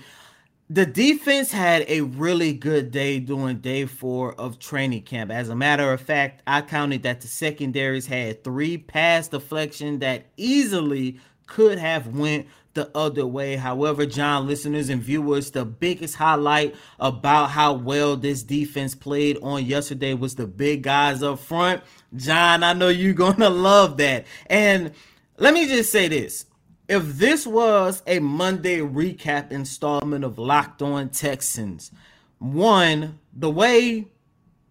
the 0.70 0.86
defense 0.86 1.50
had 1.50 1.86
a 1.88 2.02
really 2.02 2.52
good 2.52 2.92
day 2.92 3.22
during 3.22 3.60
day 3.60 3.86
four 3.86 4.34
of 4.34 4.60
training 4.60 5.04
camp. 5.04 5.32
As 5.32 5.48
a 5.48 5.56
matter 5.56 5.94
of 5.94 6.02
fact, 6.02 6.44
I 6.46 6.60
counted 6.62 7.04
that 7.04 7.22
the 7.22 7.28
secondaries 7.28 8.06
had 8.06 8.44
three 8.44 8.78
pass 8.78 9.30
deflection 9.30 10.00
that 10.00 10.26
easily 10.36 11.22
could 11.46 11.80
have 11.80 12.08
went 12.08 12.48
the 12.78 12.90
other 12.96 13.26
way. 13.26 13.56
However, 13.56 14.06
John, 14.06 14.48
listeners 14.48 14.90
and 14.90 15.02
viewers, 15.02 15.52
the 15.52 15.66
biggest 15.66 16.16
highlight 16.16 16.76
about 17.00 17.50
how 17.50 17.74
well 17.74 18.16
this 18.16 18.44
defense 18.44 18.96
played 18.96 19.38
on 19.42 19.66
yesterday 19.66 20.14
was 20.14 20.36
the 20.36 20.48
big 20.48 20.84
guys 20.84 21.24
up 21.24 21.40
front. 21.40 21.84
John, 22.16 22.64
I 22.64 22.74
know 22.74 22.90
you're 22.90 23.14
gonna 23.14 23.50
love 23.70 23.98
that. 23.98 24.26
And 24.46 24.92
let 25.38 25.54
me 25.54 25.68
just 25.68 25.92
say 25.92 26.08
this 26.08 26.46
if 26.88 27.18
this 27.18 27.46
was 27.48 28.04
a 28.08 28.20
Monday 28.20 28.78
recap 28.78 29.52
installment 29.52 30.24
of 30.24 30.38
Locked 30.38 30.82
On 30.82 31.10
Texans, 31.10 31.92
one, 32.38 33.20
the 33.34 33.50
way 33.50 34.08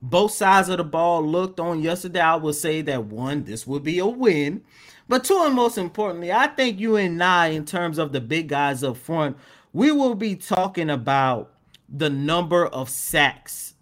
both 0.01 0.31
sides 0.31 0.69
of 0.69 0.79
the 0.79 0.85
ball 0.85 1.27
looked 1.27 1.59
on 1.59 1.83
yesterday, 1.83 2.21
I 2.21 2.37
would 2.37 2.55
say 2.55 2.83
that 2.83 3.05
one, 3.07 3.45
this 3.45 3.67
would 3.67 3.83
be 3.83 3.99
a 3.99 4.07
win. 4.07 4.63
But 5.09 5.25
two, 5.25 5.41
and 5.45 5.55
most 5.55 5.79
importantly, 5.79 6.33
I 6.33 6.49
think 6.49 6.81
you 6.81 6.97
and 6.97 7.23
I, 7.23 7.49
in 7.49 7.65
terms 7.65 7.99
of 7.99 8.13
the 8.13 8.21
big 8.21 8.49
guys 8.49 8.83
up 8.83 8.97
front, 8.97 9.37
we 9.73 9.93
will 9.93 10.15
be 10.15 10.35
talking 10.35 10.91
about 10.91 11.53
the 11.89 12.11
number 12.11 12.67
of 12.67 12.89
sacks 12.89 13.75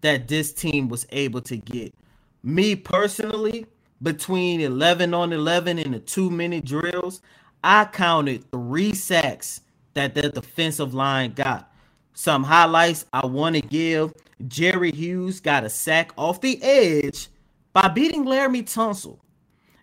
that 0.00 0.26
this 0.26 0.52
team 0.52 0.88
was 0.88 1.06
able 1.10 1.40
to 1.42 1.56
get. 1.56 1.94
Me 2.42 2.74
personally, 2.74 3.66
between 4.02 4.60
11 4.60 5.14
on 5.14 5.32
11 5.32 5.78
and 5.78 5.94
the 5.94 6.00
two 6.00 6.30
minute 6.30 6.64
drills, 6.64 7.22
I 7.62 7.84
counted 7.84 8.50
three 8.50 8.92
sacks 8.94 9.60
that 9.94 10.14
the 10.14 10.30
defensive 10.30 10.94
line 10.94 11.32
got. 11.32 11.72
Some 12.14 12.42
highlights 12.42 13.06
I 13.12 13.24
want 13.26 13.54
to 13.54 13.62
give 13.62 14.12
Jerry 14.48 14.90
Hughes 14.90 15.40
got 15.40 15.64
a 15.64 15.70
sack 15.70 16.12
off 16.18 16.40
the 16.40 16.60
edge 16.62 17.28
by 17.72 17.88
beating 17.88 18.24
Laremy 18.24 18.64
Tunsil. 18.64 19.18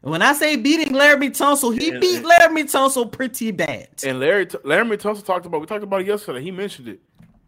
And 0.02 0.12
when 0.12 0.22
I 0.22 0.34
say 0.34 0.56
beating 0.56 0.94
Laremy 0.94 1.30
Tunsil, 1.30 1.78
he 1.80 1.90
and, 1.90 2.02
beat 2.02 2.24
Laremy 2.24 2.64
Tunsil 2.64 3.12
pretty 3.12 3.52
bad. 3.52 3.90
And 4.06 4.20
Larry 4.20 4.46
Laremy 4.46 4.98
Tunsil 4.98 5.26
talked 5.26 5.46
about 5.46 5.62
we 5.62 5.68
talked 5.68 5.84
about 5.84 6.02
it 6.02 6.08
yesterday. 6.08 6.42
He 6.42 6.52
mentioned 6.52 6.88
it. 6.88 7.02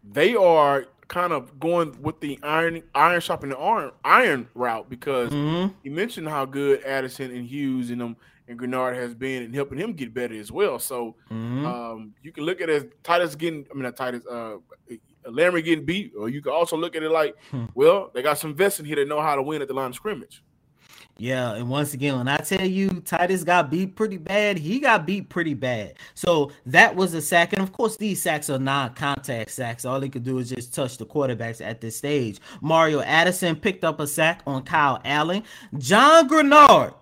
They 0.04 0.34
are 0.34 0.86
kind 1.08 1.32
of 1.32 1.58
going 1.60 2.00
with 2.00 2.20
the 2.20 2.38
iron 2.42 2.82
iron 2.94 3.20
shopping 3.20 3.50
the 3.50 3.58
iron 3.58 3.90
iron 4.04 4.48
route 4.54 4.88
because 4.88 5.30
mm-hmm. 5.30 5.72
he 5.82 5.90
mentioned 5.90 6.28
how 6.28 6.44
good 6.44 6.82
Addison 6.84 7.30
and 7.30 7.46
Hughes 7.46 7.90
and 7.90 8.00
them 8.00 8.16
and 8.48 8.58
Greenard 8.58 8.94
has 8.96 9.14
been 9.14 9.42
and 9.44 9.54
helping 9.54 9.78
him 9.78 9.92
get 9.92 10.12
better 10.12 10.34
as 10.34 10.50
well. 10.50 10.78
So 10.78 11.16
mm-hmm. 11.30 11.64
um, 11.64 12.14
you 12.22 12.32
can 12.32 12.44
look 12.44 12.60
at 12.60 12.68
it 12.68 12.82
as 12.84 12.90
Titus 13.02 13.34
getting, 13.34 13.66
I 13.70 13.74
mean, 13.74 13.84
not 13.84 13.96
Titus, 13.96 14.24
uh, 14.26 14.56
Larry 15.26 15.62
getting 15.62 15.84
beat, 15.84 16.12
or 16.18 16.28
you 16.28 16.42
can 16.42 16.52
also 16.52 16.76
look 16.76 16.96
at 16.96 17.02
it 17.02 17.10
like, 17.10 17.36
hmm. 17.50 17.66
well, 17.74 18.10
they 18.12 18.22
got 18.22 18.38
some 18.38 18.54
vets 18.54 18.80
in 18.80 18.86
here 18.86 18.96
that 18.96 19.06
know 19.06 19.20
how 19.20 19.36
to 19.36 19.42
win 19.42 19.62
at 19.62 19.68
the 19.68 19.74
line 19.74 19.90
of 19.90 19.94
scrimmage. 19.94 20.42
Yeah, 21.22 21.52
and 21.52 21.68
once 21.70 21.94
again, 21.94 22.18
when 22.18 22.26
I 22.26 22.38
tell 22.38 22.66
you 22.66 22.88
Titus 23.04 23.44
got 23.44 23.70
beat 23.70 23.94
pretty 23.94 24.16
bad, 24.16 24.58
he 24.58 24.80
got 24.80 25.06
beat 25.06 25.28
pretty 25.28 25.54
bad. 25.54 25.94
So 26.14 26.50
that 26.66 26.96
was 26.96 27.14
a 27.14 27.22
sack. 27.22 27.52
And 27.52 27.62
of 27.62 27.70
course, 27.70 27.96
these 27.96 28.20
sacks 28.20 28.50
are 28.50 28.58
non-contact 28.58 29.52
sacks. 29.52 29.84
All 29.84 30.00
he 30.00 30.08
could 30.08 30.24
do 30.24 30.38
is 30.38 30.50
just 30.50 30.74
touch 30.74 30.98
the 30.98 31.06
quarterbacks 31.06 31.64
at 31.64 31.80
this 31.80 31.96
stage. 31.96 32.40
Mario 32.60 33.02
Addison 33.02 33.54
picked 33.54 33.84
up 33.84 34.00
a 34.00 34.06
sack 34.08 34.42
on 34.48 34.64
Kyle 34.64 35.00
Allen. 35.04 35.44
John 35.78 36.28
Greenard, 36.28 36.92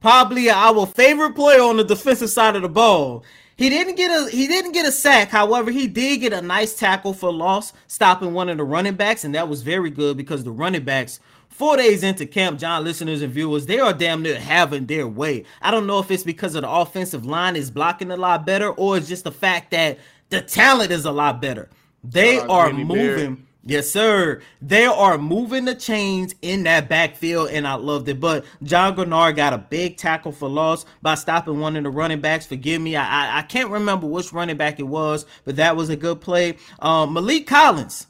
probably 0.00 0.50
our 0.50 0.86
favorite 0.86 1.34
player 1.34 1.62
on 1.62 1.76
the 1.76 1.82
defensive 1.82 2.30
side 2.30 2.54
of 2.54 2.62
the 2.62 2.68
ball. 2.68 3.24
He 3.56 3.70
didn't 3.70 3.96
get 3.96 4.10
a 4.10 4.30
he 4.30 4.46
didn't 4.46 4.72
get 4.72 4.86
a 4.86 4.92
sack. 4.92 5.30
However, 5.30 5.72
he 5.72 5.88
did 5.88 6.20
get 6.20 6.32
a 6.32 6.42
nice 6.42 6.76
tackle 6.76 7.12
for 7.12 7.32
loss, 7.32 7.72
stopping 7.88 8.34
one 8.34 8.48
of 8.48 8.56
the 8.56 8.64
running 8.64 8.94
backs, 8.94 9.24
and 9.24 9.34
that 9.34 9.48
was 9.48 9.62
very 9.62 9.90
good 9.90 10.16
because 10.16 10.44
the 10.44 10.50
running 10.50 10.84
backs 10.84 11.18
four 11.54 11.76
days 11.76 12.02
into 12.02 12.26
camp, 12.26 12.58
John 12.58 12.84
listeners 12.84 13.22
and 13.22 13.32
viewers, 13.32 13.66
they 13.66 13.78
are 13.78 13.92
damn 13.92 14.22
near 14.22 14.38
having 14.38 14.86
their 14.86 15.06
way. 15.06 15.44
I 15.62 15.70
don't 15.70 15.86
know 15.86 16.00
if 16.00 16.10
it's 16.10 16.24
because 16.24 16.54
of 16.54 16.62
the 16.62 16.70
offensive 16.70 17.24
line 17.24 17.56
is 17.56 17.70
blocking 17.70 18.10
a 18.10 18.16
lot 18.16 18.44
better, 18.44 18.70
or 18.70 18.96
it's 18.96 19.08
just 19.08 19.24
the 19.24 19.32
fact 19.32 19.70
that 19.70 19.98
the 20.30 20.40
talent 20.40 20.90
is 20.90 21.04
a 21.04 21.12
lot 21.12 21.40
better. 21.40 21.70
They 22.02 22.38
uh, 22.38 22.48
are 22.48 22.72
moving. 22.72 23.34
Bear 23.34 23.44
Yes, 23.66 23.88
sir. 23.88 24.42
They 24.60 24.84
are 24.84 25.16
moving 25.16 25.64
the 25.64 25.74
chains 25.74 26.34
in 26.42 26.64
that 26.64 26.86
backfield, 26.86 27.48
and 27.48 27.66
I 27.66 27.74
loved 27.74 28.06
it. 28.10 28.20
But 28.20 28.44
John 28.62 28.94
Greenard 28.94 29.36
got 29.36 29.54
a 29.54 29.58
big 29.58 29.96
tackle 29.96 30.32
for 30.32 30.50
loss 30.50 30.84
by 31.00 31.14
stopping 31.14 31.60
one 31.60 31.74
of 31.74 31.84
the 31.84 31.88
running 31.88 32.20
backs. 32.20 32.44
Forgive 32.44 32.82
me, 32.82 32.94
I, 32.94 33.04
I, 33.04 33.38
I 33.38 33.42
can't 33.42 33.70
remember 33.70 34.06
which 34.06 34.34
running 34.34 34.58
back 34.58 34.80
it 34.80 34.86
was, 34.86 35.24
but 35.46 35.56
that 35.56 35.76
was 35.76 35.88
a 35.88 35.96
good 35.96 36.20
play. 36.20 36.58
Um, 36.78 37.14
Maliek 37.14 37.46
Collins 37.46 38.06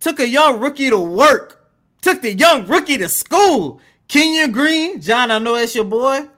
took 0.00 0.18
a 0.18 0.28
young 0.28 0.58
rookie 0.58 0.88
to 0.88 0.98
work, 0.98 1.61
took 2.02 2.20
the 2.20 2.34
young 2.34 2.66
rookie 2.66 2.98
to 2.98 3.08
school. 3.08 3.80
Kenyon 4.08 4.52
Green, 4.52 5.00
John, 5.00 5.30
I 5.30 5.38
know 5.38 5.56
that's 5.56 5.74
your 5.74 5.86
boy, 5.86 6.28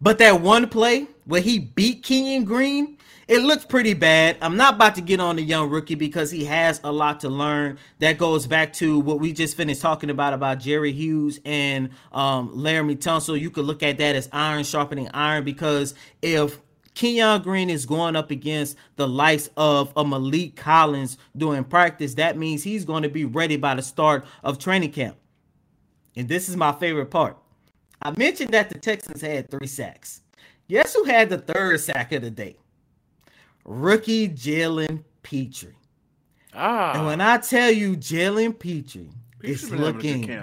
but 0.00 0.18
that 0.18 0.42
one 0.42 0.68
play 0.68 1.06
where 1.24 1.40
he 1.40 1.58
beat 1.58 2.02
Kenyon 2.02 2.44
Green 2.44 2.98
it 3.28 3.42
looks 3.42 3.66
pretty 3.66 3.92
bad. 3.92 4.38
I'm 4.40 4.56
not 4.56 4.74
about 4.74 4.94
to 4.94 5.02
get 5.02 5.20
on 5.20 5.36
the 5.36 5.42
young 5.42 5.68
rookie 5.68 5.94
because 5.94 6.30
he 6.30 6.46
has 6.46 6.80
a 6.82 6.90
lot 6.90 7.20
to 7.20 7.28
learn. 7.28 7.78
That 7.98 8.16
goes 8.16 8.46
back 8.46 8.72
to 8.74 8.98
what 9.00 9.20
we 9.20 9.34
just 9.34 9.54
finished 9.54 9.82
talking 9.82 10.08
about 10.08 10.32
about 10.32 10.60
Jerry 10.60 10.92
Hughes 10.92 11.38
and 11.44 11.90
um, 12.10 12.48
Laremy 12.56 12.96
Tunsil. 12.96 13.38
You 13.38 13.50
could 13.50 13.66
look 13.66 13.82
at 13.82 13.98
that 13.98 14.16
as 14.16 14.30
iron 14.32 14.64
sharpening 14.64 15.10
iron 15.12 15.44
because 15.44 15.94
if 16.22 16.58
Kenyon 16.98 17.42
Green 17.42 17.70
is 17.70 17.86
going 17.86 18.16
up 18.16 18.32
against 18.32 18.76
the 18.96 19.06
likes 19.06 19.48
of 19.56 19.92
a 19.96 20.04
Maliek 20.04 20.56
Collins 20.56 21.16
doing 21.36 21.62
practice. 21.62 22.14
That 22.14 22.36
means 22.36 22.64
he's 22.64 22.84
going 22.84 23.04
to 23.04 23.08
be 23.08 23.24
ready 23.24 23.56
by 23.56 23.76
the 23.76 23.82
start 23.82 24.26
of 24.42 24.58
training 24.58 24.90
camp. 24.90 25.16
And 26.16 26.28
this 26.28 26.48
is 26.48 26.56
my 26.56 26.72
favorite 26.72 27.06
part. 27.06 27.38
I 28.02 28.10
mentioned 28.18 28.50
that 28.50 28.68
the 28.68 28.80
Texans 28.80 29.20
had 29.20 29.48
three 29.48 29.68
sacks. 29.68 30.22
Guess 30.68 30.92
who 30.94 31.04
had 31.04 31.28
the 31.28 31.38
third 31.38 31.78
sack 31.78 32.10
of 32.10 32.22
the 32.22 32.32
day? 32.32 32.56
rookie 33.64 34.28
Jalen 34.28 35.04
Pitre. 35.22 35.76
Ah. 36.52 36.94
And 36.96 37.06
when 37.06 37.20
I 37.20 37.38
tell 37.38 37.70
you 37.70 37.96
Jalen 37.96 38.58
Pitre 38.58 39.06
is 39.40 39.70
looking 39.70 40.42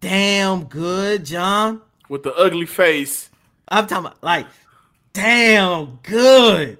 damn 0.00 0.64
good, 0.64 1.26
John. 1.26 1.82
With 2.08 2.22
the 2.22 2.34
ugly 2.34 2.64
face. 2.66 3.28
I'm 3.68 3.86
talking 3.86 4.06
about 4.06 4.22
like 4.22 4.46
damn 5.16 5.98
good. 6.02 6.78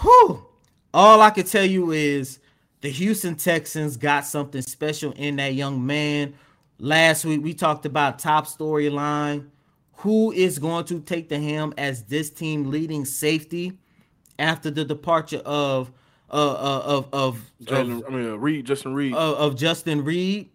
Whew. 0.00 0.46
All 0.94 1.22
I 1.22 1.30
can 1.30 1.46
tell 1.46 1.64
you 1.64 1.92
is 1.92 2.38
the 2.80 2.90
Houston 2.90 3.36
Texans 3.36 3.96
got 3.96 4.26
something 4.26 4.62
special 4.62 5.12
in 5.12 5.36
that 5.36 5.54
young 5.54 5.86
man. 5.86 6.34
Last 6.78 7.24
week 7.24 7.42
we 7.42 7.54
talked 7.54 7.86
about 7.86 8.18
top 8.18 8.46
storyline. 8.46 9.48
Who 9.98 10.32
is 10.32 10.58
going 10.58 10.84
to 10.86 11.00
take 11.00 11.28
the 11.28 11.38
helm 11.38 11.72
as 11.78 12.02
this 12.02 12.30
team 12.30 12.70
leading 12.70 13.04
safety? 13.04 13.78
after 14.38 14.70
the 14.70 14.84
departure 14.84 15.42
of 15.44 15.92
uh, 16.30 16.34
uh 16.34 16.82
of 16.84 17.08
of, 17.12 17.52
Jalen, 17.62 17.98
of 17.98 18.04
I 18.06 18.16
mean 18.16 18.30
uh, 18.30 18.36
Reid, 18.36 18.66
Justin 18.66 18.94
Reid 18.94 19.14
of, 19.14 19.34
of, 19.34 19.56
Justin 19.56 20.04
Reid, 20.04 20.50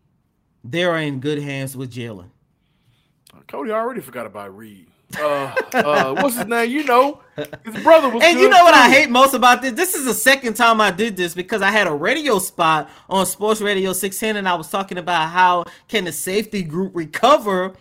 they 0.64 0.84
are 0.84 0.98
in 0.98 1.20
good 1.20 1.42
hands 1.42 1.78
with 1.78 1.92
Jalen. 1.92 2.30
Cody 3.48 3.72
already 3.72 4.02
forgot 4.02 4.26
about 4.26 4.56
Reid. 4.56 4.88
Uh, 5.18 5.54
uh, 5.74 6.16
what's 6.16 6.36
his 6.36 6.46
name? 6.48 6.70
You 6.70 6.84
know, 6.84 7.22
his 7.36 7.84
brother 7.84 8.10
was. 8.10 8.24
And 8.24 8.40
you 8.40 8.50
know 8.50 8.64
what 8.64 8.74
too. 8.74 8.80
I 8.80 8.90
hate 8.90 9.10
most 9.10 9.34
about 9.34 9.62
this? 9.62 9.74
This 9.74 9.96
is 9.96 10.06
the 10.06 10.14
second 10.14 10.56
time 10.56 10.82
I 10.82 10.92
did 10.92 11.16
this 11.16 11.34
because 11.34 11.62
I 11.62 11.72
had 11.72 11.88
a 11.88 11.94
radio 11.94 12.40
spot 12.40 12.90
on 13.10 13.26
Sports 13.26 13.62
Radio 13.62 13.94
610, 13.94 14.38
and 14.38 14.50
I 14.50 14.56
was 14.56 14.70
talking 14.70 14.98
about 14.98 15.30
how 15.30 15.66
can 15.88 16.06
the 16.06 16.12
safety 16.12 16.62
group 16.62 16.92
recover 16.94 17.74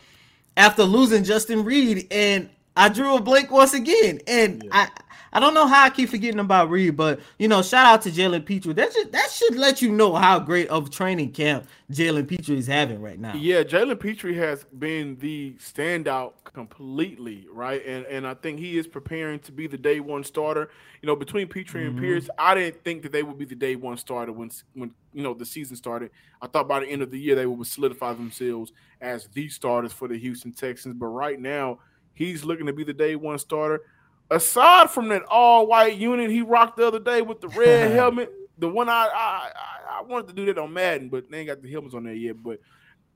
after 0.57 0.85
losing 0.85 1.25
Justin 1.25 1.65
Reid, 1.65 2.07
and 2.11 2.49
I 2.77 2.89
drew 2.89 3.17
a 3.17 3.21
blank 3.21 3.51
once 3.51 3.75
again, 3.75 4.21
and 4.27 4.63
yeah. 4.65 4.71
I 4.73 4.89
I 5.37 5.39
don't 5.39 5.53
know 5.53 5.67
how 5.67 5.85
I 5.85 5.91
keep 5.91 6.09
forgetting 6.09 6.41
about 6.41 6.71
Reid, 6.71 6.97
but 6.97 7.21
you 7.39 7.47
know, 7.47 7.61
shout 7.61 7.85
out 7.85 8.01
to 8.03 8.11
Jalen 8.11 8.47
Pitre. 8.47 8.73
That 8.73 8.91
should 8.91 9.13
that 9.13 9.31
should 9.31 9.55
let 9.55 9.83
you 9.83 9.93
know 9.93 10.15
how 10.15 10.39
great 10.39 10.67
of 10.69 10.89
training 10.89 11.33
camp 11.33 11.67
Jalen 11.93 12.27
Pitre 12.27 12.55
is 12.55 12.67
having 12.67 13.03
right 13.03 13.21
now. 13.21 13.35
Yeah, 13.35 13.63
Jalen 13.63 14.01
Pitre 14.01 14.33
has 14.33 14.65
been 14.65 15.19
the 15.19 15.53
standout 15.59 16.33
completely, 16.43 17.47
right? 17.53 17.85
And 17.85 18.07
and 18.07 18.27
I 18.27 18.33
think 18.33 18.61
he 18.61 18.79
is 18.79 18.87
preparing 18.87 19.39
to 19.41 19.53
be 19.53 19.67
the 19.67 19.77
day 19.77 20.01
one 20.01 20.25
starter. 20.25 20.71
You 21.03 21.07
know, 21.07 21.17
between 21.17 21.49
Pitre 21.49 21.83
mm-hmm. 21.83 21.91
and 21.91 21.99
Pierce, 21.99 22.31
I 22.39 22.55
didn't 22.55 22.83
think 22.83 23.03
that 23.03 23.13
they 23.13 23.23
would 23.23 23.37
be 23.37 23.45
the 23.45 23.55
day 23.55 23.77
one 23.77 23.99
starter 23.99 24.33
when 24.33 24.51
when 24.73 24.93
you 25.13 25.23
know 25.23 25.35
the 25.35 25.45
season 25.45 25.77
started. 25.77 26.13
I 26.41 26.47
thought 26.47 26.67
by 26.67 26.81
the 26.81 26.87
end 26.87 27.03
of 27.03 27.11
the 27.11 27.21
year 27.21 27.35
they 27.35 27.45
would 27.45 27.67
solidify 27.67 28.15
themselves 28.15 28.73
as 29.03 29.29
the 29.35 29.51
starters 29.51 29.93
for 29.93 30.09
the 30.09 30.17
Houston 30.17 30.53
Texans. 30.53 30.95
But 30.99 31.09
right 31.09 31.39
now, 31.39 31.81
he's 32.15 32.43
looking 32.43 32.65
to 32.69 32.73
be 32.73 32.85
the 32.85 32.95
day 32.95 33.17
one 33.17 33.39
starter 33.39 33.83
aside 34.31 34.91
from 34.91 35.09
that 35.09 35.23
all 35.29 35.67
white 35.67 35.97
unit 35.97 36.31
he 36.31 36.43
rocked 36.43 36.77
the 36.77 36.87
other 36.87 37.01
day 37.01 37.23
with 37.23 37.41
the 37.41 37.49
red 37.57 37.91
helmet, 37.93 38.31
the 38.59 38.69
one 38.69 38.89
I, 38.89 39.09
I 39.15 39.51
I 39.99 40.03
wanted 40.03 40.29
to 40.29 40.33
do 40.35 40.47
that 40.47 40.59
on 40.59 40.73
Madden, 40.73 41.09
but 41.09 41.31
they 41.31 41.39
ain't 41.39 41.49
got 41.49 41.63
the 41.63 41.71
helmets 41.71 41.95
on 41.95 42.05
there 42.05 42.15
yet. 42.15 42.43
But 42.43 42.61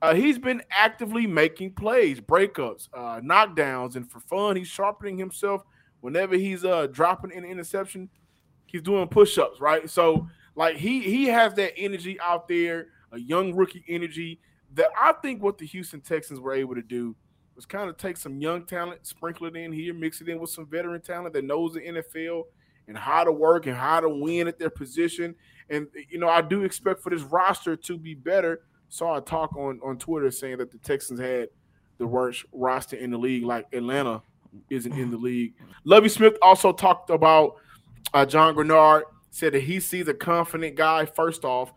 uh, 0.01 0.15
he's 0.15 0.39
been 0.39 0.63
actively 0.71 1.27
making 1.27 1.73
plays, 1.73 2.19
breakups, 2.19 2.89
uh, 2.93 3.21
knockdowns, 3.21 3.95
and 3.95 4.09
for 4.09 4.19
fun, 4.19 4.55
he's 4.55 4.67
sharpening 4.67 5.17
himself. 5.17 5.63
Whenever 5.99 6.35
he's 6.35 6.65
uh, 6.65 6.87
dropping 6.87 7.31
an 7.33 7.45
interception, 7.45 8.09
he's 8.65 8.81
doing 8.81 9.07
push-ups, 9.07 9.61
right? 9.61 9.87
So 9.89 10.27
like 10.55 10.77
he 10.77 11.01
he 11.01 11.25
has 11.25 11.53
that 11.55 11.77
energy 11.77 12.19
out 12.19 12.47
there, 12.47 12.87
a 13.11 13.19
young 13.19 13.53
rookie 13.53 13.85
energy 13.87 14.39
that 14.73 14.87
I 14.99 15.13
think 15.13 15.43
what 15.43 15.57
the 15.57 15.65
Houston 15.67 16.01
Texans 16.01 16.39
were 16.39 16.53
able 16.53 16.75
to 16.75 16.81
do 16.81 17.15
kind 17.65 17.89
of 17.89 17.97
take 17.97 18.17
some 18.17 18.39
young 18.39 18.65
talent, 18.65 19.05
sprinkle 19.05 19.47
it 19.47 19.55
in 19.55 19.71
here, 19.71 19.93
mix 19.93 20.21
it 20.21 20.29
in 20.29 20.39
with 20.39 20.49
some 20.49 20.65
veteran 20.65 21.01
talent 21.01 21.33
that 21.33 21.43
knows 21.43 21.73
the 21.73 21.81
NFL 21.81 22.43
and 22.87 22.97
how 22.97 23.23
to 23.23 23.31
work 23.31 23.67
and 23.67 23.75
how 23.75 23.99
to 23.99 24.09
win 24.09 24.47
at 24.47 24.59
their 24.59 24.69
position. 24.69 25.35
And 25.69 25.87
you 26.09 26.19
know, 26.19 26.29
I 26.29 26.41
do 26.41 26.63
expect 26.63 27.01
for 27.01 27.09
this 27.09 27.21
roster 27.23 27.75
to 27.75 27.97
be 27.97 28.13
better. 28.13 28.61
Saw 28.89 29.17
a 29.17 29.21
talk 29.21 29.55
on 29.55 29.79
on 29.83 29.97
Twitter 29.97 30.31
saying 30.31 30.57
that 30.57 30.71
the 30.71 30.77
Texans 30.79 31.19
had 31.19 31.49
the 31.97 32.07
worst 32.07 32.45
roster 32.51 32.97
in 32.97 33.11
the 33.11 33.17
league, 33.17 33.43
like 33.43 33.67
Atlanta 33.73 34.21
isn't 34.69 34.93
in 34.93 35.11
the 35.11 35.17
league. 35.17 35.53
Lovie 35.85 36.09
Smith 36.09 36.37
also 36.41 36.73
talked 36.73 37.09
about 37.09 37.55
uh, 38.13 38.25
John 38.25 38.55
Greenard, 38.55 39.03
Said 39.29 39.53
that 39.53 39.63
he 39.63 39.79
sees 39.79 40.09
a 40.09 40.13
confident 40.13 40.75
guy. 40.75 41.05
First 41.05 41.45
off, 41.45 41.71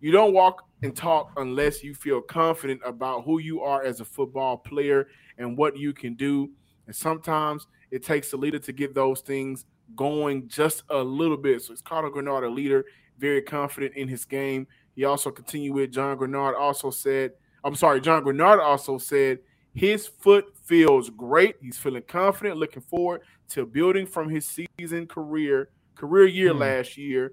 you 0.00 0.10
don't 0.10 0.32
walk 0.32 0.66
and 0.82 0.94
talk 0.94 1.30
unless 1.36 1.84
you 1.84 1.94
feel 1.94 2.20
confident 2.20 2.80
about 2.84 3.24
who 3.24 3.38
you 3.38 3.62
are 3.62 3.84
as 3.84 4.00
a 4.00 4.04
football 4.04 4.56
player 4.56 5.06
and 5.38 5.56
what 5.56 5.76
you 5.76 5.92
can 5.92 6.14
do. 6.14 6.50
And 6.86 6.94
sometimes 6.94 7.66
it 7.90 8.02
takes 8.02 8.32
a 8.32 8.36
leader 8.36 8.58
to 8.58 8.72
get 8.72 8.94
those 8.94 9.20
things 9.20 9.64
going 9.94 10.48
just 10.48 10.82
a 10.90 10.98
little 10.98 11.36
bit. 11.36 11.62
So 11.62 11.72
it's 11.72 11.82
Carter 11.82 12.10
Greenard, 12.10 12.46
a 12.46 12.48
leader, 12.48 12.84
very 13.18 13.42
confident 13.42 13.94
in 13.94 14.08
his 14.08 14.24
game. 14.24 14.66
He 14.94 15.04
also 15.04 15.30
continued 15.30 15.74
with 15.74 15.92
John 15.92 16.16
Greenard 16.16 16.58
also 16.58 16.90
said, 16.90 17.32
I'm 17.64 17.74
sorry, 17.74 18.00
John 18.00 18.24
Greenard 18.24 18.60
also 18.60 18.98
said 18.98 19.38
his 19.74 20.06
foot 20.06 20.46
feels 20.64 21.10
great. 21.10 21.56
He's 21.60 21.78
feeling 21.78 22.02
confident, 22.06 22.56
looking 22.56 22.82
forward 22.82 23.22
to 23.50 23.66
building 23.66 24.06
from 24.06 24.28
his 24.28 24.46
season 24.78 25.06
career, 25.06 25.70
career 25.94 26.26
year 26.26 26.52
mm. 26.52 26.60
last 26.60 26.96
year 26.96 27.32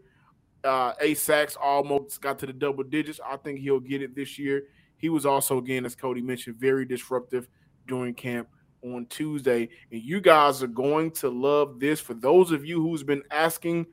uh, 0.64 0.94
eight 1.02 1.18
sacks, 1.18 1.58
almost 1.62 2.22
got 2.22 2.40
to 2.40 2.46
the 2.46 2.54
double 2.54 2.84
digits. 2.84 3.20
I 3.26 3.38
think 3.38 3.60
he'll 3.60 3.80
get 3.80 4.02
it 4.02 4.16
this 4.16 4.40
year. 4.40 4.64
He 4.98 5.10
was 5.10 5.26
also, 5.26 5.58
again, 5.58 5.86
as 5.86 5.96
Cody 5.96 6.22
mentioned, 6.22 6.56
very 6.56 6.86
disruptive 6.86 7.48
during 7.88 8.14
camp 8.14 8.48
on 8.84 9.06
Tuesday. 9.08 9.70
And 9.92 10.02
you 10.02 10.22
guys 10.22 10.62
are 10.62 10.68
going 10.68 11.12
to 11.12 11.30
love 11.30 11.80
this. 11.80 12.00
For 12.00 12.14
those 12.14 12.52
of 12.52 12.66
you 12.66 12.82
who's 12.82 13.04
been 13.04 13.24
asking, 13.32 13.86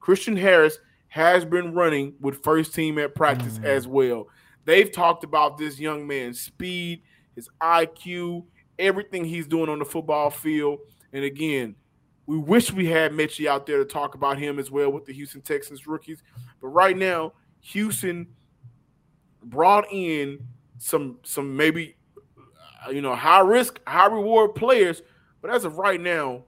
Christian 0.00 0.36
Harris 0.36 0.78
has 1.08 1.44
been 1.44 1.74
running 1.74 2.14
with 2.20 2.42
first 2.42 2.74
team 2.74 2.98
at 2.98 3.14
practice 3.14 3.54
mm-hmm. 3.54 3.66
as 3.66 3.86
well. 3.86 4.28
They've 4.64 4.90
talked 4.90 5.24
about 5.24 5.58
this 5.58 5.78
young 5.78 6.06
man's 6.06 6.40
speed, 6.40 7.02
his 7.34 7.48
IQ, 7.60 8.44
everything 8.78 9.24
he's 9.24 9.46
doing 9.46 9.68
on 9.68 9.78
the 9.78 9.84
football 9.84 10.30
field. 10.30 10.78
And 11.12 11.24
again, 11.24 11.74
we 12.26 12.38
wish 12.38 12.72
we 12.72 12.86
had 12.86 13.12
Metchie 13.12 13.46
out 13.46 13.66
there 13.66 13.78
to 13.78 13.84
talk 13.84 14.14
about 14.14 14.38
him 14.38 14.58
as 14.58 14.70
well 14.70 14.90
with 14.90 15.04
the 15.04 15.12
Houston 15.12 15.42
Texans 15.42 15.86
rookies. 15.86 16.22
But 16.60 16.68
right 16.68 16.96
now, 16.96 17.32
Houston 17.60 18.28
brought 19.44 19.86
in 19.92 20.46
some 20.78 21.18
some 21.22 21.56
maybe 21.56 21.96
you 22.90 23.00
know 23.00 23.14
high 23.14 23.40
risk, 23.40 23.80
high 23.86 24.06
reward 24.06 24.54
players. 24.54 25.02
But 25.40 25.50
as 25.50 25.64
of 25.64 25.78
right 25.78 26.00
now, 26.00 26.44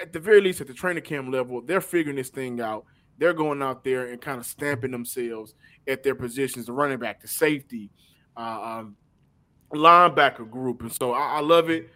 at 0.00 0.12
the 0.12 0.20
very 0.20 0.40
least 0.40 0.60
at 0.60 0.66
the 0.66 0.74
training 0.74 1.04
camp 1.04 1.32
level, 1.32 1.60
they're 1.60 1.80
figuring 1.80 2.16
this 2.16 2.30
thing 2.30 2.60
out. 2.60 2.84
They're 3.18 3.32
going 3.32 3.62
out 3.62 3.84
there 3.84 4.06
and 4.06 4.20
kind 4.20 4.38
of 4.38 4.46
stamping 4.46 4.90
themselves 4.90 5.54
at 5.88 6.02
their 6.02 6.14
positions, 6.14 6.66
the 6.66 6.72
running 6.72 6.98
back, 6.98 7.20
the 7.20 7.28
safety, 7.28 7.90
uh, 8.36 8.40
um, 8.80 8.96
linebacker 9.72 10.48
group, 10.48 10.82
and 10.82 10.92
so 10.92 11.12
I, 11.12 11.36
I 11.36 11.40
love 11.40 11.70
it. 11.70 11.90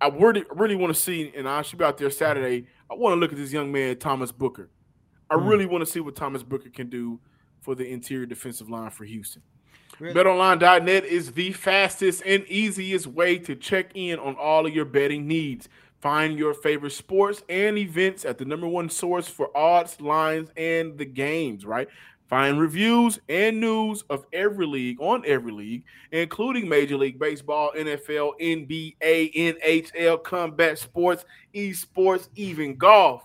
I 0.00 0.08
really, 0.08 0.44
really 0.54 0.76
want 0.76 0.94
to 0.94 1.00
see, 1.00 1.32
and 1.34 1.48
I 1.48 1.62
should 1.62 1.78
be 1.78 1.84
out 1.84 1.96
there 1.96 2.10
Saturday. 2.10 2.66
I 2.90 2.94
want 2.94 3.14
to 3.14 3.16
look 3.20 3.32
at 3.32 3.38
this 3.38 3.52
young 3.52 3.72
man, 3.72 3.96
Thomas 3.98 4.30
Booker. 4.30 4.68
I 5.30 5.36
mm. 5.36 5.48
really 5.48 5.66
want 5.66 5.84
to 5.84 5.90
see 5.90 6.00
what 6.00 6.14
Thomas 6.14 6.42
Booker 6.42 6.68
can 6.68 6.90
do 6.90 7.18
for 7.62 7.74
the 7.74 7.86
interior 7.90 8.26
defensive 8.26 8.68
line 8.68 8.90
for 8.90 9.04
Houston. 9.04 9.42
Really? 9.98 10.14
BetOnline.net 10.14 11.04
is 11.04 11.32
the 11.32 11.52
fastest 11.52 12.22
and 12.26 12.44
easiest 12.46 13.06
way 13.06 13.38
to 13.38 13.54
check 13.54 13.90
in 13.94 14.18
on 14.18 14.36
all 14.36 14.66
of 14.66 14.74
your 14.74 14.84
betting 14.84 15.26
needs. 15.26 15.68
Find 16.00 16.38
your 16.38 16.54
favorite 16.54 16.92
sports 16.92 17.42
and 17.48 17.78
events 17.78 18.24
at 18.24 18.38
the 18.38 18.44
number 18.44 18.68
one 18.68 18.90
source 18.90 19.26
for 19.28 19.56
odds, 19.56 20.00
lines, 20.00 20.50
and 20.56 20.98
the 20.98 21.06
games, 21.06 21.64
right? 21.64 21.88
Find 22.28 22.60
reviews 22.60 23.20
and 23.28 23.60
news 23.60 24.02
of 24.10 24.26
every 24.32 24.66
league 24.66 25.00
on 25.00 25.22
every 25.26 25.52
league, 25.52 25.84
including 26.10 26.68
Major 26.68 26.96
League 26.96 27.18
Baseball, 27.18 27.72
NFL, 27.76 28.32
NBA, 28.40 29.34
NHL, 29.34 30.22
combat 30.24 30.78
sports, 30.78 31.24
esports, 31.54 32.28
even 32.34 32.74
golf. 32.74 33.22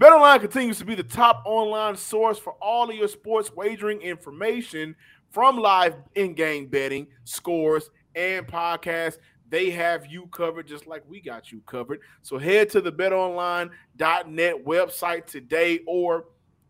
BetOnline 0.00 0.40
continues 0.40 0.78
to 0.78 0.84
be 0.84 0.94
the 0.94 1.02
top 1.02 1.42
online 1.46 1.96
source 1.96 2.38
for 2.38 2.52
all 2.54 2.90
of 2.90 2.96
your 2.96 3.08
sports 3.08 3.50
wagering 3.54 4.00
information 4.02 4.94
from 5.30 5.56
live 5.56 5.94
in-game 6.14 6.66
betting, 6.66 7.06
scores, 7.24 7.90
and 8.14 8.46
podcasts. 8.46 9.18
They 9.48 9.70
have 9.70 10.06
you 10.06 10.26
covered 10.26 10.66
just 10.66 10.86
like 10.86 11.02
we 11.08 11.20
got 11.20 11.50
you 11.50 11.62
covered. 11.66 12.00
So 12.22 12.36
head 12.36 12.68
to 12.70 12.80
the 12.80 12.92
betonline.net 12.92 14.64
website 14.64 15.26
today 15.26 15.80
or 15.86 16.26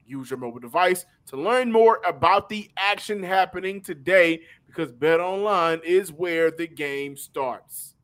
Use 0.06 0.30
your 0.30 0.38
mobile 0.38 0.60
device 0.60 1.04
to 1.26 1.36
learn 1.36 1.72
more 1.72 2.00
about 2.06 2.48
the 2.48 2.70
action 2.76 3.22
happening 3.22 3.80
today 3.80 4.42
because 4.66 4.92
BetOnline 4.92 5.82
is 5.82 6.12
where 6.12 6.50
the 6.50 6.68
game 6.68 7.16
starts. 7.16 7.95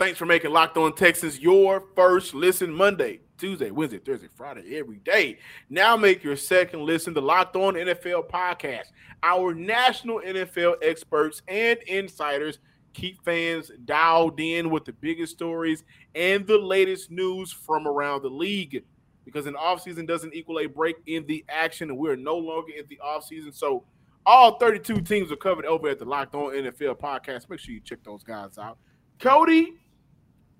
Thanks 0.00 0.18
for 0.18 0.24
making 0.24 0.50
Locked 0.52 0.78
On 0.78 0.94
Texans 0.94 1.40
your 1.40 1.84
first 1.94 2.32
listen 2.32 2.72
Monday, 2.72 3.20
Tuesday, 3.36 3.70
Wednesday, 3.70 3.98
Thursday, 3.98 4.28
Friday, 4.34 4.78
every 4.78 4.96
day. 4.96 5.36
Now 5.68 5.94
make 5.94 6.24
your 6.24 6.36
second 6.36 6.86
listen 6.86 7.12
to 7.12 7.20
Locked 7.20 7.54
On 7.54 7.74
NFL 7.74 8.30
podcast. 8.30 8.86
Our 9.22 9.52
national 9.52 10.20
NFL 10.20 10.76
experts 10.80 11.42
and 11.48 11.78
insiders 11.80 12.60
keep 12.94 13.22
fans 13.26 13.70
dialed 13.84 14.40
in 14.40 14.70
with 14.70 14.86
the 14.86 14.94
biggest 14.94 15.34
stories 15.34 15.84
and 16.14 16.46
the 16.46 16.56
latest 16.56 17.10
news 17.10 17.52
from 17.52 17.86
around 17.86 18.22
the 18.22 18.30
league 18.30 18.82
because 19.26 19.44
an 19.44 19.52
offseason 19.52 20.08
doesn't 20.08 20.32
equal 20.32 20.60
a 20.60 20.66
break 20.66 20.96
in 21.08 21.26
the 21.26 21.44
action, 21.50 21.90
and 21.90 21.98
we're 21.98 22.16
no 22.16 22.38
longer 22.38 22.72
in 22.72 22.86
the 22.88 22.98
offseason. 23.04 23.54
So 23.54 23.84
all 24.24 24.58
32 24.58 25.02
teams 25.02 25.30
are 25.30 25.36
covered 25.36 25.66
over 25.66 25.90
at 25.90 25.98
the 25.98 26.06
Locked 26.06 26.34
On 26.34 26.52
NFL 26.52 26.98
podcast. 26.98 27.50
Make 27.50 27.60
sure 27.60 27.74
you 27.74 27.80
check 27.80 28.02
those 28.02 28.22
guys 28.22 28.56
out. 28.56 28.78
Cody, 29.18 29.74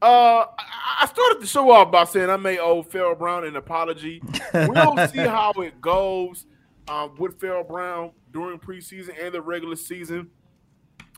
uh, 0.03 0.47
I 0.59 1.07
started 1.07 1.41
the 1.41 1.47
show 1.47 1.71
off 1.71 1.91
by 1.91 2.05
saying 2.05 2.31
I 2.31 2.37
may 2.37 2.59
owe 2.59 2.83
Pharaoh 2.83 3.15
Brown 3.15 3.45
an 3.45 3.57
apology. 3.57 4.23
We'll 4.53 5.09
see 5.09 5.19
how 5.19 5.53
it 5.59 5.81
goes 5.81 6.47
um, 6.89 7.15
with 7.19 7.41
Pharaoh 7.41 7.65
Brown 7.65 8.13
during 8.33 8.59
preseason 8.59 9.15
and 9.23 9.33
the 9.33 9.41
regular 9.41 9.77
season. 9.77 10.31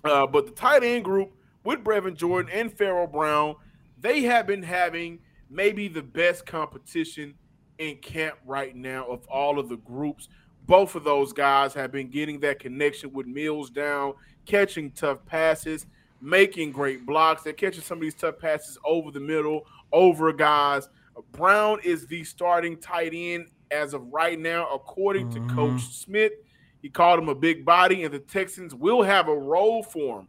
Uh, 0.05 0.27
but 0.27 0.47
the 0.47 0.53
tight 0.53 0.83
end 0.83 1.05
group 1.05 1.33
with 1.65 1.83
Brevin 1.83 2.15
Jordan 2.15 2.51
and 2.53 2.73
Pharaoh 2.73 3.07
Brown, 3.07 3.57
they 4.01 4.23
have 4.23 4.47
been 4.47 4.63
having– 4.63 5.19
maybe 5.53 5.87
the 5.87 6.03
best 6.03 6.47
competition 6.47 7.35
in 7.79 7.97
camp 7.97 8.37
right 8.47 8.75
now 8.75 9.07
of 9.07 9.27
all 9.29 9.59
of 9.59 9.69
the 9.69 9.77
groups. 9.77 10.29
Both 10.67 10.95
of 10.95 11.05
those 11.05 11.33
guys 11.33 11.75
have 11.75 11.93
been 11.93 12.09
getting 12.09 12.41
that 12.41 12.59
connection 12.59 13.13
with 13.13 13.27
Mills 13.27 13.71
down, 13.71 14.15
catching 14.47 14.91
tough 14.93 15.25
passes, 15.27 15.87
making 16.23 16.71
great 16.73 17.05
blocks. 17.05 17.43
They're 17.43 17.53
catching 17.53 17.83
some 17.83 17.99
of 17.99 18.03
these 18.03 18.15
tough 18.15 18.39
passes 18.39 18.79
over 18.85 19.11
the 19.11 19.21
middle, 19.21 19.67
over 19.93 20.33
guys. 20.33 20.89
Brown 21.33 21.81
is 21.85 22.07
the 22.07 22.25
starting 22.25 22.79
tight 22.79 23.13
end 23.15 23.49
as 23.71 23.93
of 23.93 24.07
right 24.13 24.39
now, 24.39 24.69
according 24.73 25.31
mm-hmm. 25.31 25.49
to 25.49 25.55
Coach 25.55 25.83
Smith. 25.83 26.33
He 26.81 26.89
called 26.89 27.19
him 27.19 27.29
a 27.29 27.35
big 27.35 27.65
body, 27.65 28.05
and 28.05 28.15
the 28.15 28.19
Texans 28.19 28.75
will 28.75 29.03
have 29.03 29.29
a 29.29 29.37
role 29.37 29.83
for 29.83 30.21
him. 30.21 30.29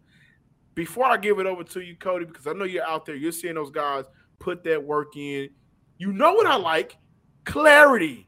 before 0.75 1.05
I 1.05 1.17
give 1.17 1.39
it 1.39 1.45
over 1.45 1.63
to 1.63 1.81
you, 1.81 1.95
Cody, 1.95 2.25
because 2.25 2.47
I 2.47 2.53
know 2.53 2.65
you're 2.65 2.85
out 2.85 3.05
there, 3.05 3.15
you're 3.15 3.31
seeing 3.31 3.55
those 3.55 3.71
guys 3.71 4.05
put 4.39 4.63
that 4.63 4.83
work 4.83 5.15
in. 5.15 5.49
You 5.97 6.11
know 6.11 6.33
what 6.33 6.47
I 6.47 6.55
like? 6.55 6.97
Clarity. 7.45 8.27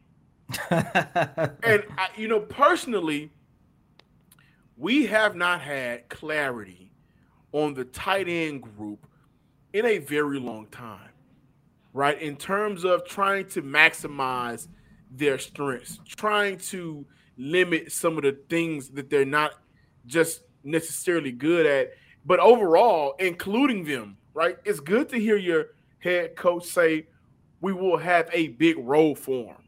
and 0.69 1.83
I, 1.97 2.09
you 2.15 2.27
know, 2.27 2.39
personally, 2.39 3.31
we 4.77 5.07
have 5.07 5.35
not 5.35 5.61
had 5.61 6.07
clarity 6.09 6.84
on 7.55 7.73
the 7.73 7.85
tight 7.85 8.27
end 8.27 8.61
group 8.61 9.07
in 9.71 9.85
a 9.85 9.97
very 9.97 10.39
long 10.39 10.67
time, 10.67 11.09
right? 11.93 12.21
In 12.21 12.35
terms 12.35 12.83
of 12.83 13.05
trying 13.05 13.47
to 13.49 13.61
maximize 13.61 14.67
their 15.09 15.39
strengths, 15.39 16.01
trying 16.05 16.57
to 16.57 17.05
limit 17.37 17.93
some 17.93 18.17
of 18.17 18.23
the 18.23 18.37
things 18.49 18.89
that 18.89 19.09
they're 19.09 19.23
not 19.23 19.53
just 20.05 20.41
necessarily 20.65 21.31
good 21.31 21.65
at, 21.65 21.93
but 22.25 22.41
overall, 22.41 23.15
including 23.19 23.85
them, 23.85 24.17
right? 24.33 24.57
It's 24.65 24.81
good 24.81 25.07
to 25.09 25.17
hear 25.17 25.37
your 25.37 25.67
head 25.99 26.35
coach 26.35 26.65
say, 26.65 27.07
We 27.61 27.71
will 27.71 27.97
have 27.97 28.29
a 28.33 28.49
big 28.49 28.75
role 28.79 29.15
for 29.15 29.53
him, 29.53 29.63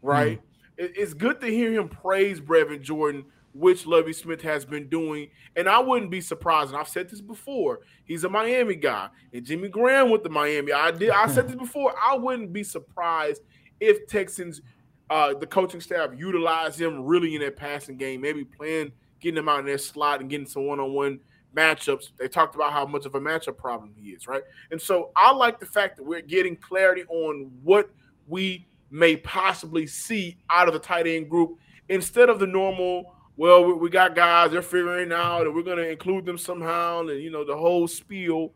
right? 0.00 0.40
Mm. 0.78 0.92
It's 0.96 1.12
good 1.12 1.42
to 1.42 1.48
hear 1.48 1.70
him 1.70 1.90
praise 1.90 2.40
Brevin 2.40 2.80
Jordan, 2.80 3.26
which 3.58 3.86
Lovie 3.86 4.12
Smith 4.12 4.42
has 4.42 4.64
been 4.64 4.88
doing. 4.88 5.28
And 5.56 5.68
I 5.68 5.78
wouldn't 5.78 6.10
be 6.10 6.20
surprised, 6.20 6.70
and 6.70 6.78
I've 6.78 6.88
said 6.88 7.08
this 7.08 7.20
before, 7.20 7.80
he's 8.04 8.24
a 8.24 8.28
Miami 8.28 8.76
guy, 8.76 9.08
and 9.32 9.44
Jimmy 9.44 9.68
Graham 9.68 10.10
with 10.10 10.22
the 10.22 10.30
Miami. 10.30 10.72
I 10.72 10.90
did 10.90 11.10
I 11.10 11.26
said 11.26 11.48
this 11.48 11.56
before, 11.66 11.94
I 12.02 12.16
wouldn't 12.16 12.52
be 12.52 12.64
surprised 12.64 13.42
if 13.80 14.06
Texans 14.06 14.62
uh, 15.08 15.34
the 15.34 15.46
coaching 15.46 15.80
staff 15.80 16.10
utilize 16.16 16.80
him 16.80 17.04
really 17.04 17.34
in 17.34 17.40
that 17.40 17.56
passing 17.56 17.96
game, 17.96 18.20
maybe 18.20 18.44
playing, 18.44 18.92
getting 19.20 19.38
him 19.38 19.48
out 19.48 19.60
in 19.60 19.66
their 19.66 19.78
slot 19.78 20.20
and 20.20 20.28
getting 20.28 20.46
some 20.46 20.66
one-on-one 20.66 21.20
matchups. 21.56 22.10
They 22.18 22.28
talked 22.28 22.54
about 22.54 22.72
how 22.72 22.86
much 22.86 23.06
of 23.06 23.14
a 23.14 23.20
matchup 23.20 23.56
problem 23.56 23.92
he 23.96 24.10
is, 24.10 24.26
right? 24.26 24.42
And 24.70 24.80
so 24.80 25.10
I 25.16 25.32
like 25.32 25.60
the 25.60 25.66
fact 25.66 25.96
that 25.96 26.04
we're 26.04 26.22
getting 26.22 26.56
clarity 26.56 27.04
on 27.08 27.50
what 27.62 27.90
we 28.26 28.66
may 28.90 29.16
possibly 29.16 29.86
see 29.86 30.38
out 30.50 30.68
of 30.68 30.74
the 30.74 30.80
tight 30.80 31.06
end 31.06 31.30
group 31.30 31.56
instead 31.88 32.28
of 32.28 32.38
the 32.38 32.46
normal. 32.46 33.14
Well, 33.36 33.74
we 33.74 33.90
got 33.90 34.14
guys; 34.14 34.50
they're 34.50 34.62
figuring 34.62 35.12
out, 35.12 35.46
and 35.46 35.54
we're 35.54 35.62
going 35.62 35.76
to 35.78 35.88
include 35.88 36.24
them 36.24 36.38
somehow, 36.38 37.00
and 37.00 37.22
you 37.22 37.30
know 37.30 37.44
the 37.44 37.56
whole 37.56 37.86
spiel. 37.86 38.52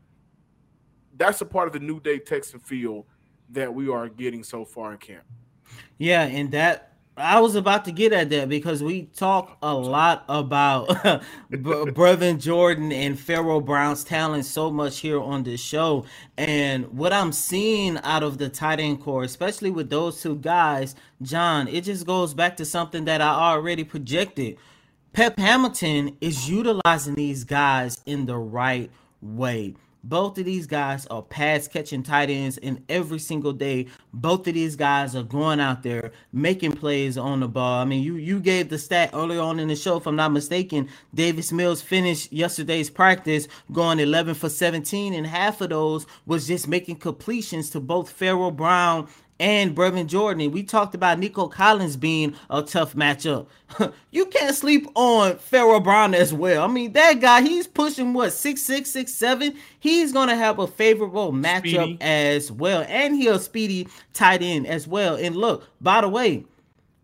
That's 1.16 1.40
a 1.42 1.46
part 1.46 1.66
of 1.66 1.74
the 1.74 1.80
new 1.80 2.00
day 2.00 2.18
Texan 2.18 2.60
feel 2.60 3.06
that 3.50 3.72
we 3.74 3.90
are 3.90 4.08
getting 4.08 4.42
so 4.42 4.64
far 4.64 4.92
in 4.92 4.98
camp. 4.98 5.24
Yeah, 5.98 6.22
and 6.22 6.50
that 6.52 6.89
I 7.20 7.40
was 7.40 7.54
about 7.54 7.84
to 7.84 7.92
get 7.92 8.12
at 8.12 8.30
that 8.30 8.48
because 8.48 8.82
we 8.82 9.02
talk 9.02 9.58
a 9.62 9.74
lot 9.74 10.24
about 10.28 10.88
Brevin 11.52 12.40
Jordan 12.40 12.90
and 12.92 13.18
Pharaoh 13.18 13.60
Brown's 13.60 14.02
talent 14.04 14.46
so 14.46 14.70
much 14.70 14.98
here 15.00 15.20
on 15.20 15.42
this 15.42 15.60
show. 15.60 16.06
And 16.38 16.86
what 16.96 17.12
I'm 17.12 17.32
seeing 17.32 17.98
out 17.98 18.22
of 18.22 18.38
the 18.38 18.48
tight 18.48 18.80
end 18.80 19.02
core, 19.02 19.22
especially 19.22 19.70
with 19.70 19.90
those 19.90 20.22
two 20.22 20.36
guys, 20.36 20.94
John, 21.20 21.68
it 21.68 21.84
just 21.84 22.06
goes 22.06 22.32
back 22.32 22.56
to 22.56 22.64
something 22.64 23.04
that 23.04 23.20
I 23.20 23.28
already 23.28 23.84
projected. 23.84 24.56
Pep 25.12 25.38
Hamilton 25.38 26.16
is 26.20 26.48
utilizing 26.48 27.14
these 27.14 27.44
guys 27.44 28.00
in 28.06 28.26
the 28.26 28.38
right 28.38 28.90
way. 29.20 29.74
Both 30.02 30.38
of 30.38 30.46
these 30.46 30.66
guys 30.66 31.06
are 31.06 31.22
pass 31.22 31.68
catching 31.68 32.02
tight 32.02 32.30
ends, 32.30 32.58
and 32.58 32.82
every 32.88 33.18
single 33.18 33.52
day, 33.52 33.86
both 34.14 34.46
of 34.48 34.54
these 34.54 34.76
guys 34.76 35.14
are 35.14 35.22
going 35.22 35.60
out 35.60 35.82
there 35.82 36.12
making 36.32 36.72
plays 36.72 37.18
on 37.18 37.40
the 37.40 37.48
ball. 37.48 37.80
I 37.80 37.84
mean, 37.84 38.02
you 38.02 38.16
you 38.16 38.40
gave 38.40 38.70
the 38.70 38.78
stat 38.78 39.10
earlier 39.12 39.40
on 39.40 39.60
in 39.60 39.68
the 39.68 39.76
show, 39.76 39.98
if 39.98 40.06
I'm 40.06 40.16
not 40.16 40.32
mistaken. 40.32 40.88
Davis 41.14 41.52
Mills 41.52 41.82
finished 41.82 42.32
yesterday's 42.32 42.88
practice 42.88 43.46
going 43.72 44.00
11 44.00 44.34
for 44.34 44.48
17, 44.48 45.12
and 45.12 45.26
half 45.26 45.60
of 45.60 45.70
those 45.70 46.06
was 46.24 46.46
just 46.46 46.66
making 46.66 46.96
completions 46.96 47.70
to 47.70 47.80
both 47.80 48.10
Pharaoh 48.10 48.50
Brown 48.50 49.08
and 49.40 49.74
Brevin 49.74 50.06
Jordan. 50.06 50.42
And 50.42 50.52
we 50.52 50.62
talked 50.62 50.94
about 50.94 51.18
Nico 51.18 51.48
Collins 51.48 51.96
being 51.96 52.36
a 52.48 52.62
tough 52.62 52.94
matchup. 52.94 53.46
you 54.10 54.26
can't 54.26 54.54
sleep 54.54 54.86
on 54.94 55.38
Pharaoh 55.38 55.80
Brown 55.80 56.14
as 56.14 56.32
well. 56.32 56.62
I 56.62 56.66
mean, 56.68 56.92
that 56.92 57.20
guy, 57.20 57.40
he's 57.40 57.66
pushing 57.66 58.12
what 58.12 58.32
six 58.32 58.60
six 58.60 58.90
six 58.90 59.12
seven. 59.12 59.56
He's 59.80 60.12
gonna 60.12 60.36
have 60.36 60.58
a 60.58 60.66
favorable 60.66 61.32
matchup 61.32 61.60
speedy. 61.60 61.98
as 62.00 62.52
well, 62.52 62.84
and 62.86 63.16
he'll 63.16 63.38
speedy 63.38 63.88
tight 64.12 64.42
end 64.42 64.66
as 64.66 64.86
well. 64.86 65.16
And 65.16 65.34
look, 65.34 65.66
by 65.80 66.02
the 66.02 66.08
way, 66.08 66.44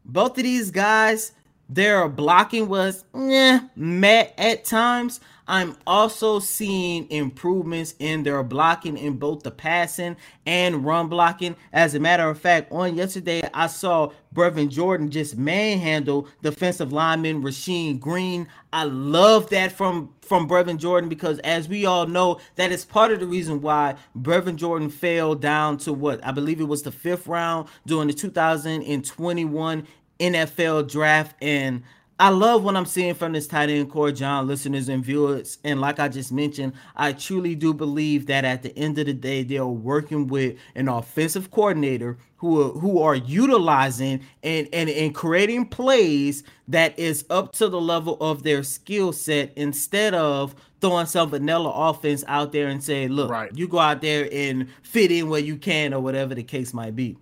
both 0.05 0.37
of 0.37 0.45
these 0.45 0.71
guys, 0.71 1.33
their 1.69 2.09
blocking 2.09 2.69
was 2.69 3.05
eh, 3.15 3.61
met 3.75 4.35
at 4.39 4.65
times. 4.65 5.21
I'm 5.49 5.77
also 5.87 6.41
seeing 6.41 7.09
improvements 7.11 7.95
in 8.01 8.25
their 8.25 8.43
blocking 8.43 8.99
in 8.99 9.17
both 9.17 9.45
the 9.45 9.53
passing 9.53 10.17
and 10.45 10.85
run 10.85 11.09
blocking. 11.09 11.55
As 11.73 11.95
a 11.95 12.01
matter 12.01 12.29
of 12.29 12.41
fact, 12.41 12.73
on 12.73 12.97
yesterday, 12.97 13.49
I 13.55 13.69
saw 13.69 14.11
Brevin 14.35 14.69
Jordan 14.69 15.09
just 15.09 15.37
manhandle 15.39 16.29
defensive 16.43 16.93
lineman 16.93 17.43
Rasheem 17.43 18.01
Green. 18.01 18.49
I 18.73 18.85
love 18.85 19.49
that 19.51 19.73
from 19.73 20.13
from 20.21 20.49
Brevin 20.49 20.79
Jordan 20.79 21.09
because, 21.09 21.39
as 21.41 21.69
we 21.69 21.87
all 21.87 22.09
know, 22.09 22.41
that 22.57 22.73
is 22.73 22.85
part 22.85 23.13
of 23.13 23.21
the 23.21 23.27
reason 23.27 23.61
why 23.61 23.95
Brevin 24.19 24.57
Jordan 24.57 24.91
fell 24.91 25.37
down 25.37 25.79
to 25.79 25.93
what 25.93 26.25
I 26.27 26.33
believe 26.33 26.61
it 26.61 26.65
was 26.65 26.83
the 26.83 26.91
fifth 26.91 27.29
round 27.29 27.69
during 27.87 28.09
the 28.09 28.15
2021 28.15 29.87
NFL 30.19 30.91
draft. 30.91 31.37
And 31.43 31.83
I 32.19 32.31
love 32.31 32.65
what 32.65 32.77
I'm 32.77 32.87
seeing 32.87 33.15
from 33.15 33.33
this 33.33 33.47
tight 33.47 33.69
end 33.69 33.91
core, 33.91 34.11
John, 34.11 34.47
listeners 34.47 34.89
and 34.89 35.05
viewers. 35.05 35.59
And 35.65 35.83
like 35.83 36.01
I 36.01 36.09
just 36.09 36.33
mentioned, 36.33 36.73
I 36.97 37.13
truly 37.13 37.55
do 37.55 37.75
believe 37.75 38.27
that 38.27 38.45
at 38.45 38.63
the 38.63 38.77
end 38.79 38.99
of 38.99 39.05
the 39.05 39.13
day, 39.13 39.43
they're 39.43 39.67
working 39.67 40.27
with 40.27 40.57
an 40.75 40.89
offensive 40.89 41.51
coordinator 41.51 42.17
who 42.39 42.63
are, 42.63 42.71
who 42.71 43.03
are 43.03 43.15
utilizing 43.15 44.23
and, 44.43 44.67
and, 44.73 44.89
and 44.89 45.15
creating 45.15 45.67
plays 45.67 46.43
that 46.69 46.99
is 46.99 47.27
up 47.29 47.53
to 47.53 47.69
the 47.69 47.81
level 47.81 48.17
of 48.21 48.43
their 48.45 48.63
skill 48.63 49.13
set 49.13 49.53
instead 49.55 50.15
of 50.15 50.55
throwing 50.81 51.07
some 51.07 51.29
vanilla 51.29 51.71
offense 51.71 52.25
out 52.29 52.53
there 52.53 52.69
and 52.69 52.83
say, 52.83 53.09
look, 53.09 53.31
right. 53.31 53.51
you 53.55 53.69
go 53.69 53.79
out 53.79 54.01
there 54.01 54.27
and 54.33 54.69
fit 54.83 55.11
in 55.11 55.29
where 55.29 55.41
you 55.41 55.57
can 55.57 55.93
or 55.93 56.01
whatever 56.01 56.35
the 56.35 56.43
case 56.43 56.73
might 56.73 56.97
be. 56.97 57.19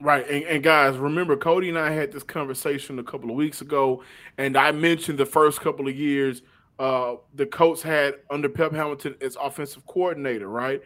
Right. 0.00 0.28
And, 0.28 0.44
and, 0.44 0.62
guys, 0.62 0.96
remember, 0.96 1.36
Cody 1.36 1.68
and 1.68 1.78
I 1.78 1.90
had 1.90 2.12
this 2.12 2.22
conversation 2.22 2.98
a 2.98 3.02
couple 3.02 3.30
of 3.30 3.36
weeks 3.36 3.60
ago, 3.60 4.04
and 4.36 4.56
I 4.56 4.70
mentioned 4.70 5.18
the 5.18 5.26
first 5.26 5.60
couple 5.60 5.88
of 5.88 5.96
years 5.96 6.42
uh, 6.78 7.16
the 7.34 7.46
Colts 7.46 7.82
had 7.82 8.14
under 8.30 8.48
Pep 8.48 8.72
Hamilton 8.72 9.16
as 9.20 9.36
offensive 9.40 9.84
coordinator, 9.86 10.48
right? 10.48 10.80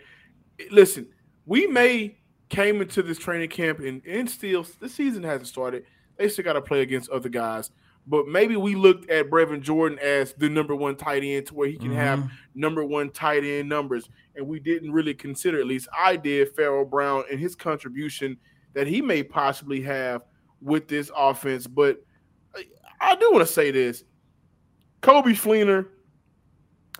Listen, 0.70 1.08
we 1.44 1.66
may 1.66 2.16
came 2.48 2.80
into 2.80 3.02
this 3.02 3.18
training 3.18 3.48
camp 3.48 3.80
and, 3.80 4.02
and 4.06 4.28
still 4.28 4.66
the 4.80 4.88
season 4.88 5.22
hasn't 5.22 5.48
started. 5.48 5.84
They 6.16 6.28
still 6.28 6.44
got 6.44 6.54
to 6.54 6.62
play 6.62 6.80
against 6.80 7.10
other 7.10 7.28
guys. 7.28 7.70
But 8.06 8.26
maybe 8.26 8.56
we 8.56 8.74
looked 8.74 9.08
at 9.10 9.30
Brevin 9.30 9.60
Jordan 9.60 9.98
as 10.00 10.32
the 10.32 10.48
number 10.48 10.74
one 10.74 10.96
tight 10.96 11.22
end 11.22 11.46
to 11.46 11.54
where 11.54 11.68
he 11.68 11.76
can 11.76 11.88
mm-hmm. 11.88 11.96
have 11.96 12.30
number 12.54 12.84
one 12.84 13.10
tight 13.10 13.44
end 13.44 13.68
numbers. 13.68 14.08
And 14.34 14.46
we 14.48 14.58
didn't 14.60 14.92
really 14.92 15.14
consider, 15.14 15.60
at 15.60 15.66
least 15.66 15.88
I 15.96 16.16
did, 16.16 16.54
Pharaoh 16.56 16.86
Brown 16.86 17.24
and 17.30 17.38
his 17.38 17.54
contribution– 17.54 18.38
that 18.74 18.86
he 18.86 19.02
may 19.02 19.22
possibly 19.22 19.80
have 19.82 20.22
with 20.60 20.88
this 20.88 21.10
offense. 21.16 21.66
But 21.66 22.04
I 23.00 23.16
do 23.16 23.32
want 23.32 23.46
to 23.46 23.52
say 23.52 23.70
this: 23.70 24.04
Coby 25.02 25.34
Fleener, 25.34 25.88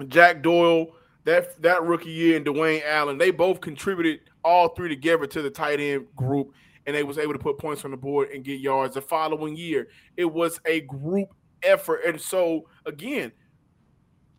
Jack 0.08 0.42
Doyle, 0.42 0.88
that 1.24 1.60
that 1.62 1.82
rookie 1.82 2.10
year, 2.10 2.36
and 2.36 2.44
Dwayne 2.46 2.82
Allen, 2.84 3.18
they 3.18 3.30
both 3.30 3.60
contributed 3.60 4.20
all 4.44 4.68
three 4.70 4.88
together 4.88 5.26
to 5.26 5.42
the 5.42 5.50
tight 5.50 5.80
end 5.80 6.06
group, 6.16 6.52
and 6.86 6.96
they 6.96 7.04
was 7.04 7.18
able 7.18 7.32
to 7.32 7.38
put 7.38 7.58
points 7.58 7.84
on 7.84 7.92
the 7.92 7.96
board 7.96 8.30
and 8.30 8.44
get 8.44 8.60
yards. 8.60 8.94
The 8.94 9.02
following 9.02 9.56
year, 9.56 9.88
it 10.16 10.24
was 10.24 10.60
a 10.66 10.80
group 10.82 11.28
effort, 11.62 12.00
and 12.04 12.20
so 12.20 12.68
again, 12.86 13.30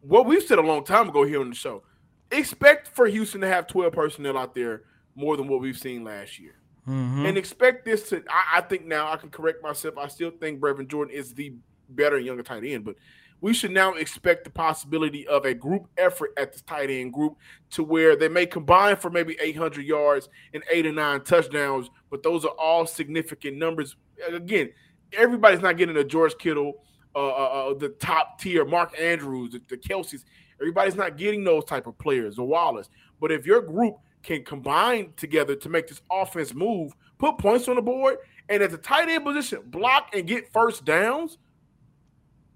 what 0.01 0.25
we've 0.25 0.43
said 0.43 0.59
a 0.59 0.61
long 0.61 0.83
time 0.83 1.07
ago 1.09 1.23
here 1.23 1.39
on 1.39 1.49
the 1.49 1.55
show, 1.55 1.83
expect 2.31 2.89
for 2.89 3.07
Houston 3.07 3.41
to 3.41 3.47
have 3.47 3.67
twelve 3.67 3.93
personnel 3.93 4.37
out 4.37 4.53
there 4.53 4.83
more 5.15 5.37
than 5.37 5.47
what 5.47 5.61
we've 5.61 5.77
seen 5.77 6.03
last 6.03 6.37
year. 6.39 6.55
Mm-hmm. 6.87 7.25
And 7.25 7.37
expect 7.37 7.85
this 7.85 8.09
to. 8.09 8.23
I, 8.29 8.57
I, 8.57 8.61
think 8.61 8.85
now 8.85 9.09
I 9.09 9.15
can 9.15 9.29
correct 9.29 9.63
myself. 9.63 9.97
I 9.97 10.07
still 10.07 10.31
think 10.31 10.59
Brevin 10.59 10.87
Jordan 10.87 11.15
is 11.15 11.33
the 11.33 11.53
better 11.89 12.19
younger 12.19 12.43
tight 12.43 12.65
end, 12.65 12.83
but 12.83 12.95
we 13.43 13.53
should 13.53 13.71
now 13.71 13.93
expect 13.95 14.45
the 14.45 14.49
possibility 14.49 15.27
of 15.27 15.45
a 15.45 15.53
group 15.53 15.87
effort 15.97 16.31
at 16.37 16.53
the 16.53 16.61
tight 16.61 16.89
end 16.89 17.11
group 17.11 17.35
to 17.71 17.83
where 17.83 18.15
they 18.15 18.29
may 18.29 18.45
combine 18.45 18.95
for 18.95 19.09
maybe 19.09 19.37
800 19.41 19.85
yards 19.85 20.29
and 20.53 20.63
eight 20.71 20.85
or 20.85 20.93
nine 20.93 21.21
touchdowns, 21.21 21.89
but 22.09 22.23
those 22.23 22.45
are 22.45 22.55
all 22.57 22.85
significant 22.85 23.57
numbers. 23.57 23.97
Again, 24.29 24.69
everybody's 25.11 25.61
not 25.61 25.75
getting 25.75 25.97
a 25.97 26.05
George 26.05 26.37
Kittle, 26.37 26.85
uh, 27.15 27.19
uh, 27.19 27.69
uh 27.71 27.73
the 27.73 27.89
top 27.89 28.39
tier, 28.39 28.63
Mark 28.63 28.97
Andrews, 28.97 29.51
the, 29.51 29.61
the 29.67 29.77
Kelces. 29.77 30.23
Everybody's 30.61 30.95
not 30.95 31.17
getting 31.17 31.43
those 31.43 31.65
type 31.65 31.85
of 31.85 31.97
players, 31.97 32.37
the 32.37 32.43
Wallace. 32.43 32.89
But 33.19 33.33
if 33.33 33.45
your 33.45 33.61
group 33.61 33.97
can 34.23 34.43
combine 34.43 35.13
together 35.17 35.55
to 35.55 35.69
make 35.69 35.87
this 35.87 36.01
offense 36.11 36.53
move, 36.53 36.93
put 37.17 37.37
points 37.37 37.67
on 37.67 37.75
the 37.75 37.81
board, 37.81 38.17
and 38.49 38.63
at 38.63 38.71
the 38.71 38.77
tight 38.77 39.09
end 39.09 39.23
position, 39.23 39.59
block 39.65 40.09
and 40.13 40.27
get 40.27 40.51
first 40.51 40.85
downs, 40.85 41.37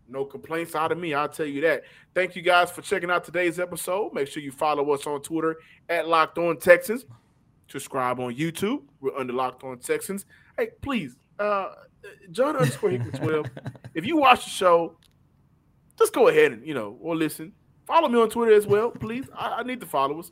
No 0.07 0.25
complaints 0.25 0.73
out 0.75 0.91
of 0.91 0.97
me. 0.97 1.13
I'll 1.13 1.29
tell 1.29 1.45
you 1.45 1.61
that. 1.61 1.83
Thank 2.13 2.35
you 2.35 2.41
guys 2.41 2.71
for 2.71 2.81
checking 2.81 3.11
out 3.11 3.23
today's 3.23 3.59
episode. 3.59 4.13
Make 4.13 4.27
sure 4.27 4.41
you 4.41 4.51
follow 4.51 4.89
us 4.91 5.05
on 5.05 5.21
Twitter 5.21 5.57
at 5.89 6.07
Locked 6.07 6.37
On 6.37 6.57
Texans. 6.57 7.05
Subscribe 7.69 8.19
on 8.19 8.33
YouTube. 8.33 8.83
We're 9.01 9.15
under 9.17 9.33
Locked 9.33 9.63
On 9.63 9.77
Texans. 9.77 10.25
Hey, 10.57 10.69
please, 10.81 11.17
uh, 11.39 11.73
John 12.31 12.55
underscore 12.55 12.91
Hickman 12.91 13.11
12. 13.11 13.45
if 13.93 14.05
you 14.05 14.17
watch 14.17 14.45
the 14.45 14.49
show, 14.49 14.95
just 15.97 16.13
go 16.13 16.29
ahead 16.29 16.53
and, 16.53 16.65
you 16.65 16.73
know, 16.73 16.97
or 17.01 17.15
listen. 17.15 17.51
Follow 17.85 18.07
me 18.07 18.19
on 18.19 18.29
Twitter 18.29 18.53
as 18.53 18.67
well, 18.67 18.91
please. 18.91 19.25
I, 19.35 19.59
I 19.59 19.63
need 19.63 19.79
the 19.79 19.85
followers. 19.85 20.31